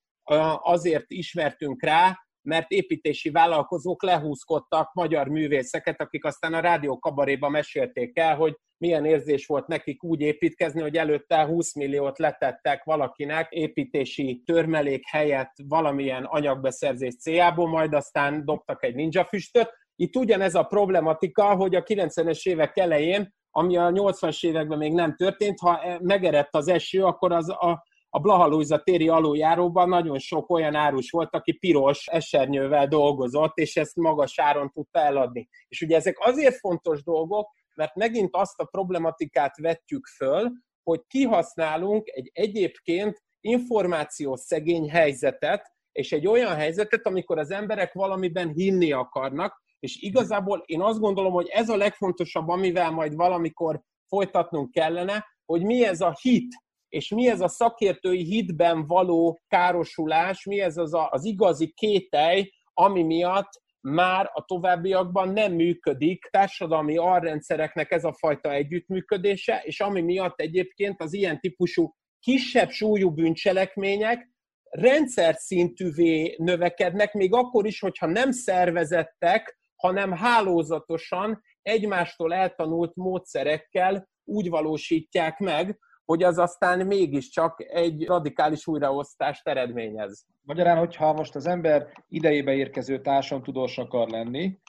[0.61, 8.17] azért ismertünk rá, mert építési vállalkozók lehúzkodtak magyar művészeket, akik aztán a rádió kabaréba mesélték
[8.17, 14.41] el, hogy milyen érzés volt nekik úgy építkezni, hogy előtte 20 milliót letettek valakinek építési
[14.45, 19.69] törmelék helyett valamilyen anyagbeszerzés céljából, majd aztán dobtak egy ninja füstöt.
[19.95, 25.15] Itt ugyanez a problematika, hogy a 90-es évek elején, ami a 80-as években még nem
[25.15, 27.83] történt, ha megerett az eső, akkor az a
[28.15, 33.95] a Blaha téri aluljáróban nagyon sok olyan árus volt, aki piros esernyővel dolgozott, és ezt
[33.95, 35.49] magas áron tudta eladni.
[35.67, 40.51] És ugye ezek azért fontos dolgok, mert megint azt a problematikát vetjük föl,
[40.83, 48.49] hogy kihasználunk egy egyébként információ szegény helyzetet, és egy olyan helyzetet, amikor az emberek valamiben
[48.49, 54.71] hinni akarnak, és igazából én azt gondolom, hogy ez a legfontosabb, amivel majd valamikor folytatnunk
[54.71, 56.62] kellene, hogy mi ez a hit,
[56.93, 62.51] és mi ez a szakértői hitben való károsulás, mi ez az, a, az igazi kételj,
[62.73, 63.49] ami miatt
[63.81, 66.27] már a továbbiakban nem működik?
[66.31, 73.11] Társadalmi alrendszereknek ez a fajta együttműködése, és ami miatt egyébként az ilyen típusú kisebb súlyú
[73.11, 74.29] bűncselekmények
[74.69, 84.49] rendszer szintűvé növekednek, még akkor is, hogyha nem szervezettek, hanem hálózatosan egymástól eltanult módszerekkel úgy
[84.49, 90.25] valósítják meg, hogy az aztán mégiscsak egy radikális újraosztást eredményez.
[90.41, 93.01] Magyarán, hogyha most az ember idejébe érkező
[93.41, 94.59] tudós akar lenni,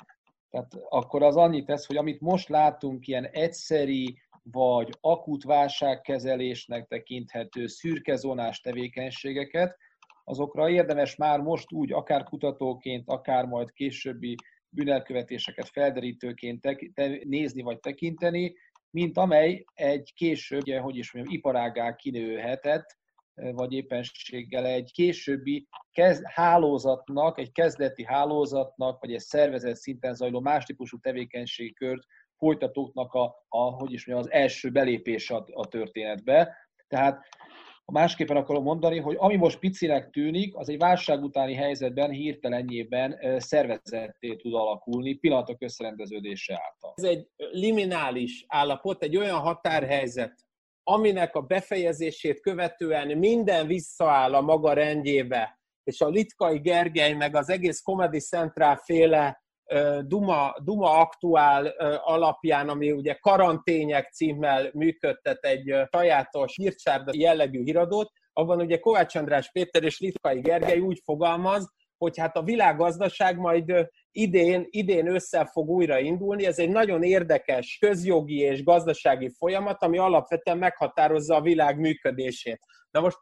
[0.51, 7.67] tehát akkor az annyit tesz, hogy amit most látunk, ilyen egyszeri vagy akut válságkezelésnek tekinthető
[7.67, 9.77] szürkezónás tevékenységeket,
[10.25, 14.35] azokra érdemes már most úgy, akár kutatóként, akár majd későbbi
[14.69, 16.67] bűnelkövetéseket felderítőként
[17.25, 18.55] nézni vagy tekinteni,
[18.95, 22.97] mint amely egy később, ugye, hogy is mondjam, iparágá kinőhetett,
[23.35, 30.65] vagy éppenséggel egy későbbi kez, hálózatnak, egy kezdeti hálózatnak, vagy egy szervezet szinten zajló más
[30.65, 32.03] típusú tevékenységkört
[32.37, 36.57] folytatóknak a, a hogy is mondjam, az első belépés a, a történetbe.
[36.89, 37.27] Tehát
[37.85, 43.41] a másképpen akarom mondani, hogy ami most picinek tűnik, az egy válság utáni helyzetben hirtelenjében
[43.41, 46.93] szervezetté tud alakulni pillanatok összerendeződése által.
[46.97, 50.45] Ez egy liminális állapot, egy olyan határhelyzet,
[50.83, 57.49] aminek a befejezését követően minden visszaáll a maga rendjébe, és a Litkai Gergely meg az
[57.49, 59.44] egész Comedy Central féle
[60.01, 61.67] Duma, Duma Aktuál
[62.05, 69.51] alapján, ami ugye karantények címmel működtet egy sajátos hírcsárda jellegű híradót, abban ugye Kovács András
[69.53, 75.69] Péter és Litkai Gergely úgy fogalmaz, hogy hát a világgazdaság majd idén, idén össze fog
[75.69, 76.47] újra indulni.
[76.47, 82.61] Ez egy nagyon érdekes közjogi és gazdasági folyamat, ami alapvetően meghatározza a világ működését.
[82.91, 83.19] Na most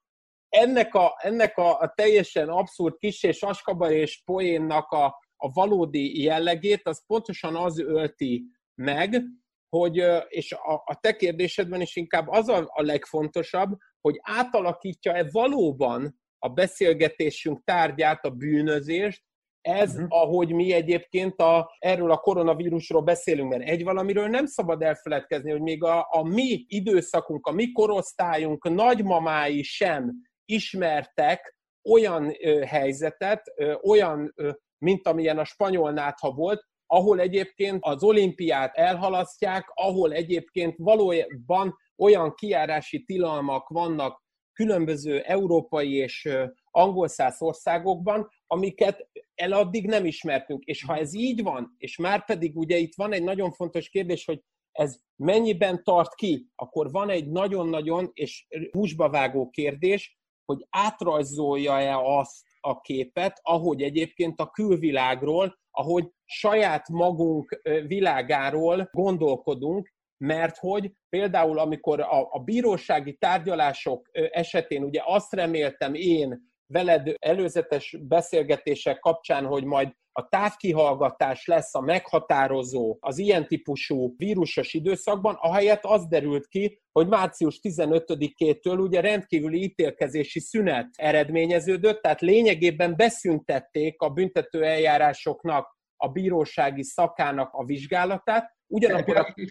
[0.49, 6.23] ennek a, ennek a, a teljesen abszurd kis és askabar és poénnak a, a valódi
[6.23, 9.23] jellegét, az pontosan az ölti meg,
[9.69, 16.21] hogy, és a, a te kérdésedben is inkább az a, a legfontosabb, hogy átalakítja-e valóban
[16.39, 19.23] a beszélgetésünk tárgyát, a bűnözést,
[19.61, 20.07] ez, uh-huh.
[20.09, 25.61] ahogy mi egyébként a, erről a koronavírusról beszélünk, mert egy valamiről nem szabad elfeledkezni, hogy
[25.61, 30.13] még a, a mi időszakunk, a mi korosztályunk nagymamái sem
[30.45, 31.57] ismertek
[31.91, 34.51] olyan ö, helyzetet, ö, olyan ö,
[34.83, 42.35] mint amilyen a spanyol nátha volt, ahol egyébként az olimpiát elhalasztják, ahol egyébként valójában olyan
[42.35, 46.29] kiárási tilalmak vannak különböző európai és
[46.71, 50.65] angol száz országokban, amiket eladdig nem ismertünk.
[50.65, 54.25] És ha ez így van, és már pedig ugye itt van egy nagyon fontos kérdés,
[54.25, 54.41] hogy
[54.73, 62.51] ez mennyiben tart ki, akkor van egy nagyon-nagyon és húsba vágó kérdés, hogy átrajzolja-e azt
[62.65, 72.01] a képet, ahogy egyébként a külvilágról, ahogy saját magunk világáról gondolkodunk, mert hogy például amikor
[72.01, 79.93] a, a bírósági tárgyalások esetén ugye azt reméltem én veled előzetes beszélgetések kapcsán, hogy majd
[80.13, 87.09] a távkihallgatás lesz a meghatározó az ilyen típusú vírusos időszakban, ahelyett az derült ki, hogy
[87.09, 96.83] március 15-től ugye rendkívüli ítélkezési szünet eredményeződött, tehát lényegében beszüntették a büntető eljárásoknak a bírósági
[96.83, 98.51] szakának a vizsgálatát.
[98.67, 99.17] Ugyanakkor...
[99.17, 99.33] A...
[99.35, 99.51] Itt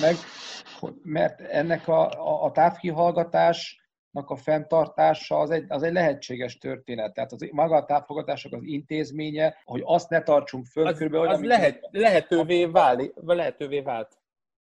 [0.00, 0.14] meg,
[1.02, 3.77] mert ennek a, a, a távkihallgatás
[4.12, 7.14] a fenntartása az egy, az egy lehetséges történet.
[7.14, 11.42] Tehát az, maga a távfogatások az intézménye, hogy azt ne tartsunk föl, az, körülbelül, az
[11.42, 14.18] lehet, lehetővé, váli, lehetővé vált.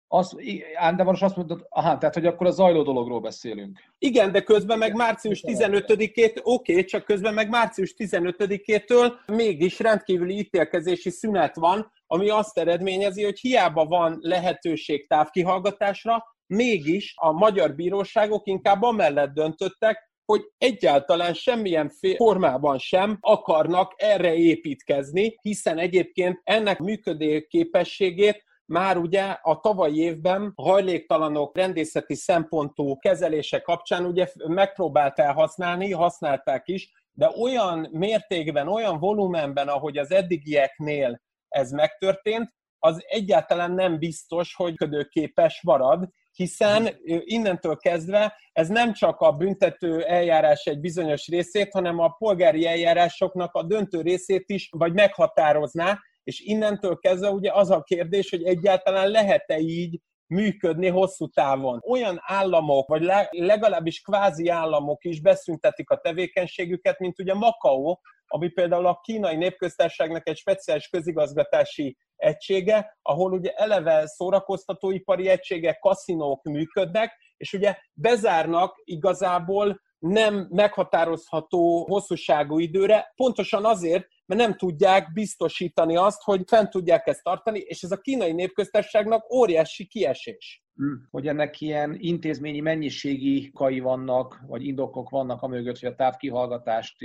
[0.08, 0.36] Az,
[0.74, 3.78] ám, de most azt mondod, aha, tehát hogy akkor a zajló dologról beszélünk.
[3.98, 10.38] Igen, de közben meg március 15-ét, oké, okay, csak közben meg március 15-től mégis rendkívüli
[10.38, 18.46] ítélkezési szünet van, ami azt eredményezi, hogy hiába van lehetőség távkihallgatásra, mégis a magyar bíróságok
[18.46, 27.40] inkább amellett döntöttek, hogy egyáltalán semmilyen formában sem akarnak erre építkezni, hiszen egyébként ennek működő
[27.40, 36.68] képességét már ugye a tavalyi évben hajléktalanok rendészeti szempontú kezelése kapcsán ugye megpróbálták használni, használták
[36.68, 44.54] is, de olyan mértékben, olyan volumenben, ahogy az eddigieknél ez megtörtént, az egyáltalán nem biztos,
[44.54, 46.88] hogy ködőképes marad, hiszen
[47.24, 53.54] innentől kezdve ez nem csak a büntető eljárás egy bizonyos részét, hanem a polgári eljárásoknak
[53.54, 59.08] a döntő részét is vagy meghatározná, és innentől kezdve ugye az a kérdés, hogy egyáltalán
[59.08, 60.00] lehet-e így
[60.34, 61.80] működni hosszú távon.
[61.88, 68.86] Olyan államok, vagy legalábbis kvázi államok is beszüntetik a tevékenységüket, mint ugye Makao, ami például
[68.86, 77.52] a kínai népköztárságnak egy speciális közigazgatási egysége, ahol ugye eleve szórakoztatóipari egységek, kaszinók működnek, és
[77.52, 86.42] ugye bezárnak igazából nem meghatározható hosszúságú időre, pontosan azért, mert nem tudják biztosítani azt, hogy
[86.46, 90.62] fent tudják ezt tartani, és ez a kínai népköztárságnak óriási kiesés.
[90.74, 90.92] Hm.
[91.10, 96.96] Hogy ennek ilyen intézményi mennyiségi kai vannak, vagy indokok vannak a mögött, hogy a távkihallgatást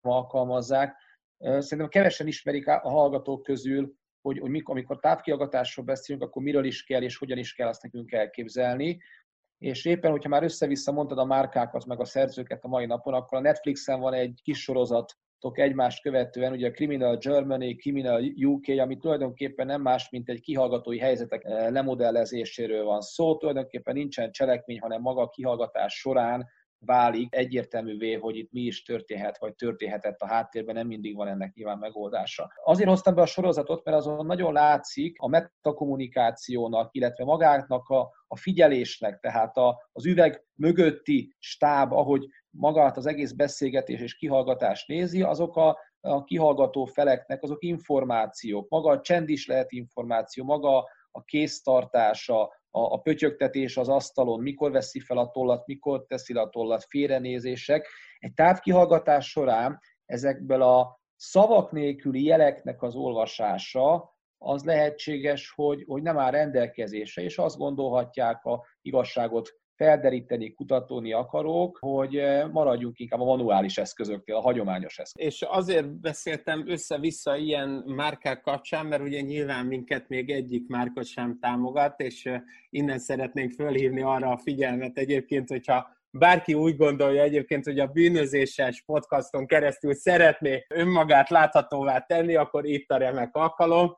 [0.00, 0.96] alkalmazzák.
[1.38, 6.84] Szerintem kevesen ismerik a hallgatók közül, hogy, hogy mikor, amikor távkihallgatásról beszélünk, akkor miről is
[6.84, 9.00] kell és hogyan is kell azt nekünk elképzelni.
[9.58, 13.38] És éppen, hogyha már össze-vissza mondtad a márkákat, meg a szerzőket a mai napon, akkor
[13.38, 15.16] a Netflixen van egy kis sorozat,
[15.52, 20.98] egymást követően, ugye a Criminal Germany, Criminal UK, ami tulajdonképpen nem más, mint egy kihallgatói
[20.98, 26.46] helyzetek lemodellezéséről van szó, tulajdonképpen nincsen cselekmény, hanem maga a kihallgatás során
[26.84, 31.54] válik egyértelművé, hogy itt mi is történhet, vagy történhetett a háttérben, nem mindig van ennek
[31.54, 32.52] nyilván megoldása.
[32.64, 38.36] Azért hoztam be a sorozatot, mert azon nagyon látszik a metakommunikációnak, illetve magáknak a, a
[38.36, 45.22] figyelésnek, tehát a, az üveg mögötti stáb, ahogy magát az egész beszélgetés és kihallgatás nézi,
[45.22, 50.84] azok a, a kihallgató feleknek azok információk, maga a csend is lehet információ, maga
[51.16, 56.40] a kéztartása, a, a pötyögtetés az asztalon, mikor veszi fel a tollat, mikor teszi le
[56.40, 57.88] a tollat, félrenézések.
[58.18, 66.18] Egy távkihallgatás során ezekből a szavak nélküli jeleknek az olvasása, az lehetséges, hogy, hogy nem
[66.18, 73.24] áll rendelkezésre, és azt gondolhatják a igazságot felderíteni, kutatni akarók, hogy eh, maradjunk inkább a
[73.24, 75.26] manuális eszközöknél, a hagyományos eszközöknél.
[75.26, 81.38] És azért beszéltem össze-vissza ilyen márkák kapcsán, mert ugye nyilván minket még egyik márka sem
[81.40, 87.64] támogat, és eh, innen szeretnénk fölhívni arra a figyelmet egyébként, hogyha bárki úgy gondolja egyébként,
[87.64, 93.96] hogy a bűnözéses podcaston keresztül szeretné önmagát láthatóvá tenni, akkor itt a remek alkalom.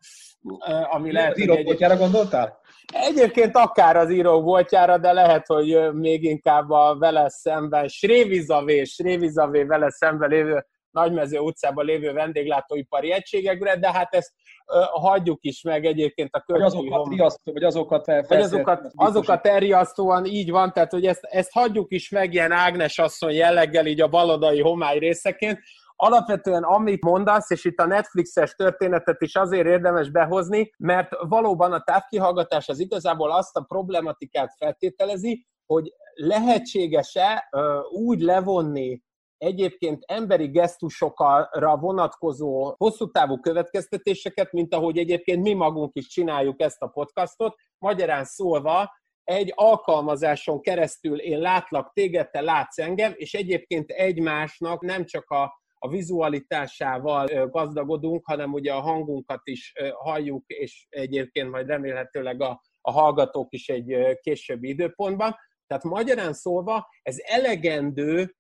[0.90, 1.98] Ami lehet, az írók egy...
[1.98, 2.60] gondoltál?
[2.92, 9.62] Egyébként akár az írók voltjára, de lehet, hogy még inkább a vele szemben, Srévizavé, Srévizavé
[9.62, 10.66] vele szemben lévő
[10.96, 14.32] Nagymező utcában lévő vendéglátóipari egységekre, de hát ezt
[14.66, 19.46] uh, hagyjuk is meg egyébként a költői vagy azokat, riasztó, vagy azokat, vagy azokat, azokat
[19.46, 24.00] elriasztóan így van, tehát hogy ezt, ezt hagyjuk is meg ilyen Ágnes asszony jelleggel így
[24.00, 25.58] a balodai homály részeként,
[25.98, 31.82] Alapvetően amit mondasz, és itt a Netflixes történetet is azért érdemes behozni, mert valóban a
[31.82, 37.48] távkihallgatás az igazából azt a problematikát feltételezi, hogy lehetséges-e
[37.90, 39.02] úgy levonni
[39.38, 46.82] egyébként emberi gesztusokra vonatkozó hosszú távú következtetéseket, mint ahogy egyébként mi magunk is csináljuk ezt
[46.82, 47.54] a podcastot.
[47.78, 48.90] Magyarán szólva,
[49.24, 55.60] egy alkalmazáson keresztül én látlak téged, te látsz engem, és egyébként egymásnak nem csak a,
[55.78, 62.90] a vizualitásával gazdagodunk, hanem ugye a hangunkat is halljuk, és egyébként majd remélhetőleg a, a
[62.90, 65.36] hallgatók is egy későbbi időpontban.
[65.66, 68.34] Tehát magyarán szólva, ez elegendő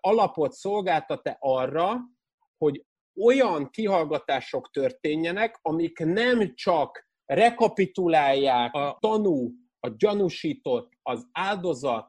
[0.00, 1.96] alapot szolgáltat-e arra,
[2.58, 2.84] hogy
[3.24, 9.50] olyan kihallgatások történjenek, amik nem csak rekapitulálják a tanú,
[9.84, 12.08] a gyanúsított, az áldozat,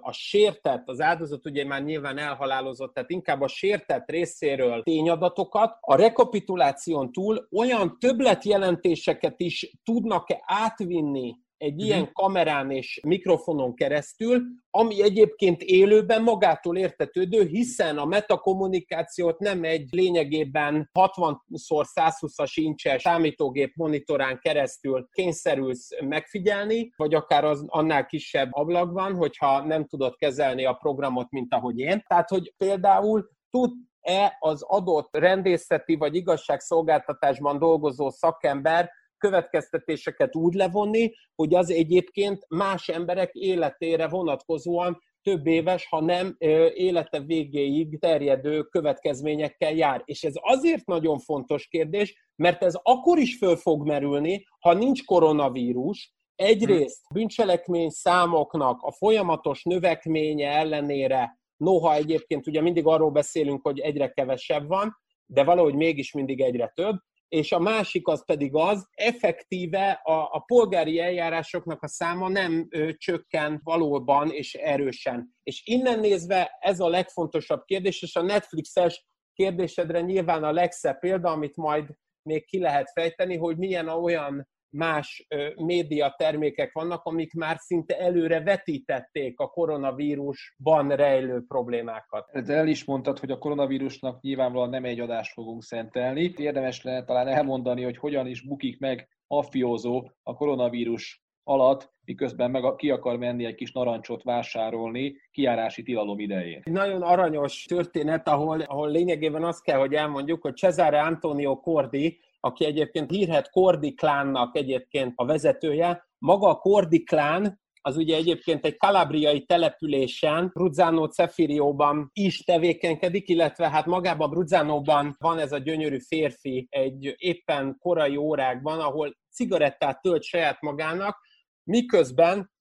[0.00, 5.96] a sértett, az áldozat ugye már nyilván elhalálozott, tehát inkább a sértett részéről tényadatokat, a
[5.96, 11.86] rekapituláción túl olyan többletjelentéseket is tudnak-e átvinni egy uh-huh.
[11.86, 19.88] ilyen kamerán és mikrofonon keresztül, ami egyébként élőben magától értetődő, hiszen a metakommunikációt nem egy
[19.90, 29.66] lényegében 60x120-as incses számítógép monitorán keresztül kényszerülsz megfigyelni, vagy akár az annál kisebb ablakban, hogyha
[29.66, 32.04] nem tudod kezelni a programot, mint ahogy én.
[32.06, 41.12] Tehát, hogy például tud e az adott rendészeti vagy igazságszolgáltatásban dolgozó szakember következtetéseket úgy levonni,
[41.34, 46.36] hogy az egyébként más emberek életére vonatkozóan több éves, ha nem
[46.74, 50.02] élete végéig terjedő következményekkel jár.
[50.04, 55.04] És ez azért nagyon fontos kérdés, mert ez akkor is föl fog merülni, ha nincs
[55.04, 63.78] koronavírus, egyrészt bűncselekmény számoknak a folyamatos növekménye ellenére, noha egyébként ugye mindig arról beszélünk, hogy
[63.78, 64.96] egyre kevesebb van,
[65.26, 66.96] de valahogy mégis mindig egyre több,
[67.28, 72.92] és a másik az pedig az, effektíve a, a polgári eljárásoknak a száma nem ö,
[72.92, 75.34] csökken valóban és erősen.
[75.42, 81.30] És innen nézve ez a legfontosabb kérdés, és a Netflixes kérdésedre nyilván a legszebb példa,
[81.30, 81.86] amit majd
[82.22, 87.98] még ki lehet fejteni, hogy milyen a olyan más média termékek vannak, amik már szinte
[87.98, 92.44] előre vetítették a koronavírusban rejlő problémákat.
[92.44, 96.32] De el is mondtad, hogy a koronavírusnak nyilvánvalóan nem egy adást fogunk szentelni.
[96.36, 99.08] Érdemes lenne talán elmondani, hogy hogyan is bukik meg
[99.50, 106.18] fiózó a koronavírus alatt, miközben meg ki akar menni egy kis narancsot vásárolni kiárási tilalom
[106.18, 106.62] idején.
[106.64, 112.64] Nagyon aranyos történet, ahol, ahol lényegében azt kell, hogy elmondjuk, hogy Cesare Antonio Cordi, aki
[112.64, 116.08] egyébként hírhet Kordi klánnak egyébként a vezetője.
[116.18, 123.70] Maga a Kordi klán az ugye egyébként egy kalabriai településen, Bruzzano Cefirióban is tevékenykedik, illetve
[123.70, 130.22] hát magában Bruzzanóban van ez a gyönyörű férfi egy éppen korai órákban, ahol cigarettát tölt
[130.22, 131.18] saját magának,
[131.62, 132.52] miközben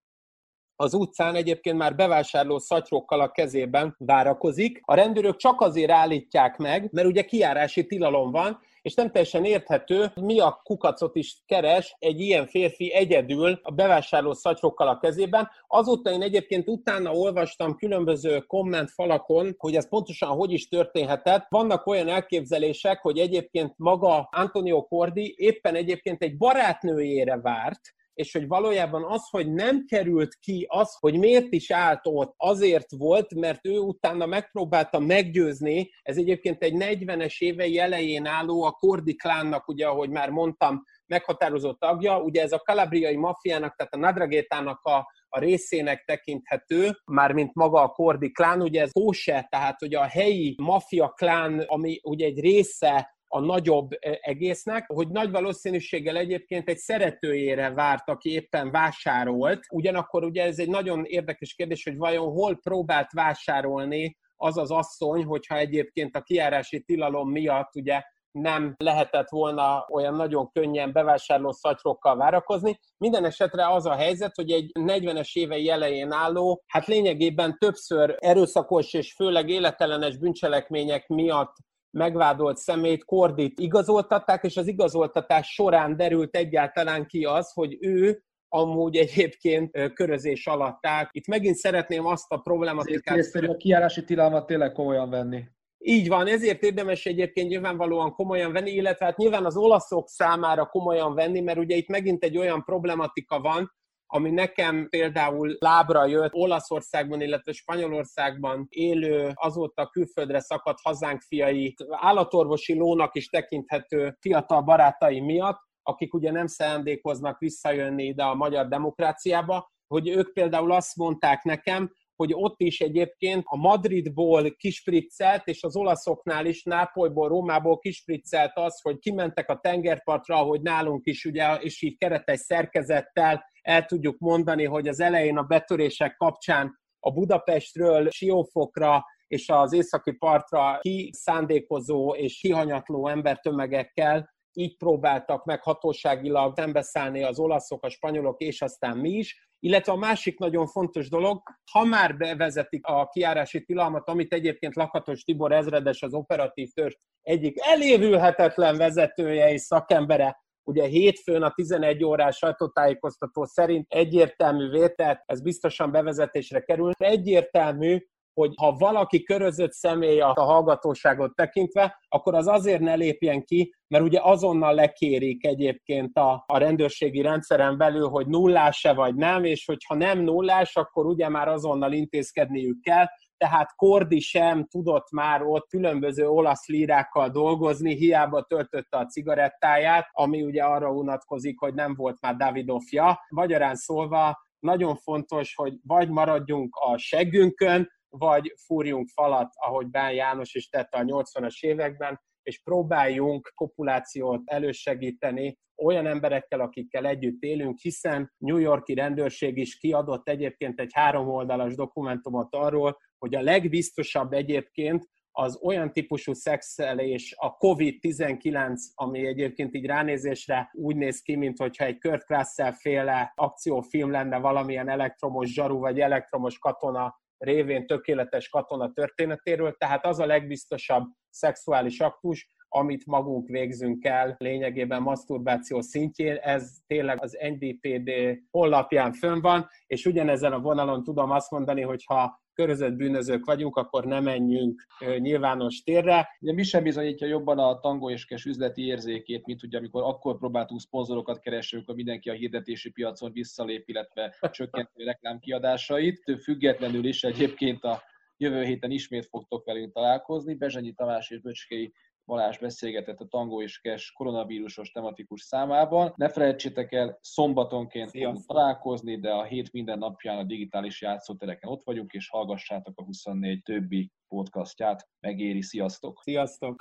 [0.83, 4.79] az utcán egyébként már bevásárló szatyrokkal a kezében várakozik.
[4.81, 10.11] A rendőrök csak azért állítják meg, mert ugye kiárási tilalom van, és nem teljesen érthető,
[10.21, 15.49] mi a kukacot is keres egy ilyen férfi egyedül a bevásárló szatyrokkal a kezében.
[15.67, 21.45] Azóta én egyébként utána olvastam különböző kommentfalakon, hogy ez pontosan hogy is történhetett.
[21.49, 27.81] Vannak olyan elképzelések, hogy egyébként maga Antonio Cordi éppen egyébként egy barátnőjére várt,
[28.13, 32.91] és hogy valójában az, hogy nem került ki, az, hogy miért is állt ott, azért
[32.91, 39.15] volt, mert ő utána megpróbálta meggyőzni, ez egyébként egy 40-es évei elején álló, a Kordi
[39.15, 44.83] klánnak, ugye, ahogy már mondtam, meghatározott tagja, ugye ez a kalabriai mafiának, tehát a Nadragétának
[44.83, 50.05] a, a részének tekinthető, mármint maga a Kordi klán, ugye ez Kóse, tehát ugye a
[50.05, 53.89] helyi mafia klán, ami ugye egy része a nagyobb
[54.21, 59.59] egésznek, hogy nagy valószínűséggel egyébként egy szeretőjére várt, aki éppen vásárolt.
[59.69, 65.23] Ugyanakkor ugye ez egy nagyon érdekes kérdés, hogy vajon hol próbált vásárolni az az asszony,
[65.23, 72.17] hogyha egyébként a kiárási tilalom miatt ugye nem lehetett volna olyan nagyon könnyen bevásárló szatyrokkal
[72.17, 72.79] várakozni.
[72.97, 78.93] Minden esetre az a helyzet, hogy egy 40-es évei elején álló, hát lényegében többször erőszakos
[78.93, 81.53] és főleg életellenes bűncselekmények miatt
[81.93, 88.97] megvádolt szemét, Kordit igazoltatták, és az igazoltatás során derült egyáltalán ki az, hogy ő amúgy
[88.97, 91.09] egyébként körözés alatt állt.
[91.11, 93.17] Itt megint szeretném azt a problématikát...
[93.17, 95.43] Ezért a kiárási tilalmat tényleg komolyan venni.
[95.77, 101.15] Így van, ezért érdemes egyébként nyilvánvalóan komolyan venni, illetve hát nyilván az olaszok számára komolyan
[101.15, 103.71] venni, mert ugye itt megint egy olyan problematika van,
[104.15, 112.73] ami nekem például lábra jött Olaszországban, illetve Spanyolországban élő, azóta külföldre szakadt hazánk fiai, állatorvosi
[112.73, 119.71] lónak is tekinthető fiatal barátai miatt, akik ugye nem szándékoznak visszajönni ide a magyar demokráciába,
[119.87, 125.75] hogy ők például azt mondták nekem, hogy ott is egyébként a Madridból kispriccelt, és az
[125.75, 131.81] olaszoknál is, Nápolyból, Rómából kispriccelt az, hogy kimentek a tengerpartra, hogy nálunk is, ugye, és
[131.81, 139.03] így keretes szerkezettel el tudjuk mondani, hogy az elején a betörések kapcsán a Budapestről Siófokra
[139.27, 147.83] és az északi partra kiszándékozó és kihanyatló embertömegekkel így próbáltak meg hatóságilag szembeszállni az olaszok,
[147.83, 149.51] a spanyolok és aztán mi is.
[149.63, 151.41] Illetve a másik nagyon fontos dolog,
[151.71, 157.55] ha már bevezetik a kiárási tilalmat, amit egyébként Lakatos Tibor ezredes az operatív törzs egyik
[157.59, 165.91] elévülhetetlen vezetője és szakembere Ugye hétfőn a 11 órás sajtótájékoztató szerint egyértelmű vételt, ez biztosan
[165.91, 166.91] bevezetésre kerül.
[166.97, 173.75] Egyértelmű, hogy ha valaki körözött személy a hallgatóságot tekintve, akkor az azért ne lépjen ki,
[173.87, 179.65] mert ugye azonnal lekérik egyébként a, a rendőrségi rendszeren belül, hogy nullás-e vagy nem, és
[179.65, 183.05] hogyha nem nullás, akkor ugye már azonnal intézkedniük kell,
[183.37, 190.41] tehát Kordi sem tudott már ott különböző olasz lírákkal dolgozni, hiába töltötte a cigarettáját, ami
[190.41, 193.19] ugye arra unatkozik, hogy nem volt már Davidofja.
[193.29, 200.53] Magyarán szólva nagyon fontos, hogy vagy maradjunk a seggünkön, vagy fúrjunk falat, ahogy Bán János
[200.53, 208.33] is tette a 80-as években, és próbáljunk kopulációt elősegíteni olyan emberekkel, akikkel együtt élünk, hiszen
[208.37, 215.11] New Yorki rendőrség is kiadott egyébként egy három oldalas dokumentumot arról, hogy a legbiztosabb egyébként
[215.35, 221.85] az olyan típusú szexelés, a COVID-19, ami egyébként így ránézésre úgy néz ki, mint hogyha
[221.85, 228.91] egy Kurt Russell féle akciófilm lenne valamilyen elektromos zsaru vagy elektromos katona révén tökéletes katona
[228.91, 236.77] történetéről, tehát az a legbiztosabb szexuális aktus, amit magunk végzünk el lényegében maszturbáció szintjén, ez
[236.87, 238.11] tényleg az NDPD
[238.51, 243.75] honlapján fönn van, és ugyanezen a vonalon tudom azt mondani, hogy ha körözött bűnözők vagyunk,
[243.75, 244.85] akkor ne menjünk
[245.17, 246.27] nyilvános térre.
[246.39, 250.37] Ugye mi sem bizonyítja jobban a tangó és kes üzleti érzékét, mint ugye amikor akkor
[250.37, 256.37] próbáltunk szponzorokat keresni, amikor mindenki a hirdetési piacon visszalép, illetve csökkenti reklámkiadásait.
[256.41, 258.01] Függetlenül is egyébként a
[258.37, 260.53] jövő héten ismét fogtok velünk találkozni.
[260.53, 261.93] Bezsenyi Tamás és Böcskei
[262.25, 266.13] Balázs beszélgetett a Tango és Kes koronavírusos tematikus számában.
[266.15, 271.83] Ne felejtsétek el, szombatonként fogunk találkozni, de a hét minden napján a digitális játszótereken ott
[271.85, 275.07] vagyunk, és hallgassátok a 24 többi podcastját.
[275.19, 276.21] Megéri, sziasztok!
[276.21, 276.75] Sziasztok!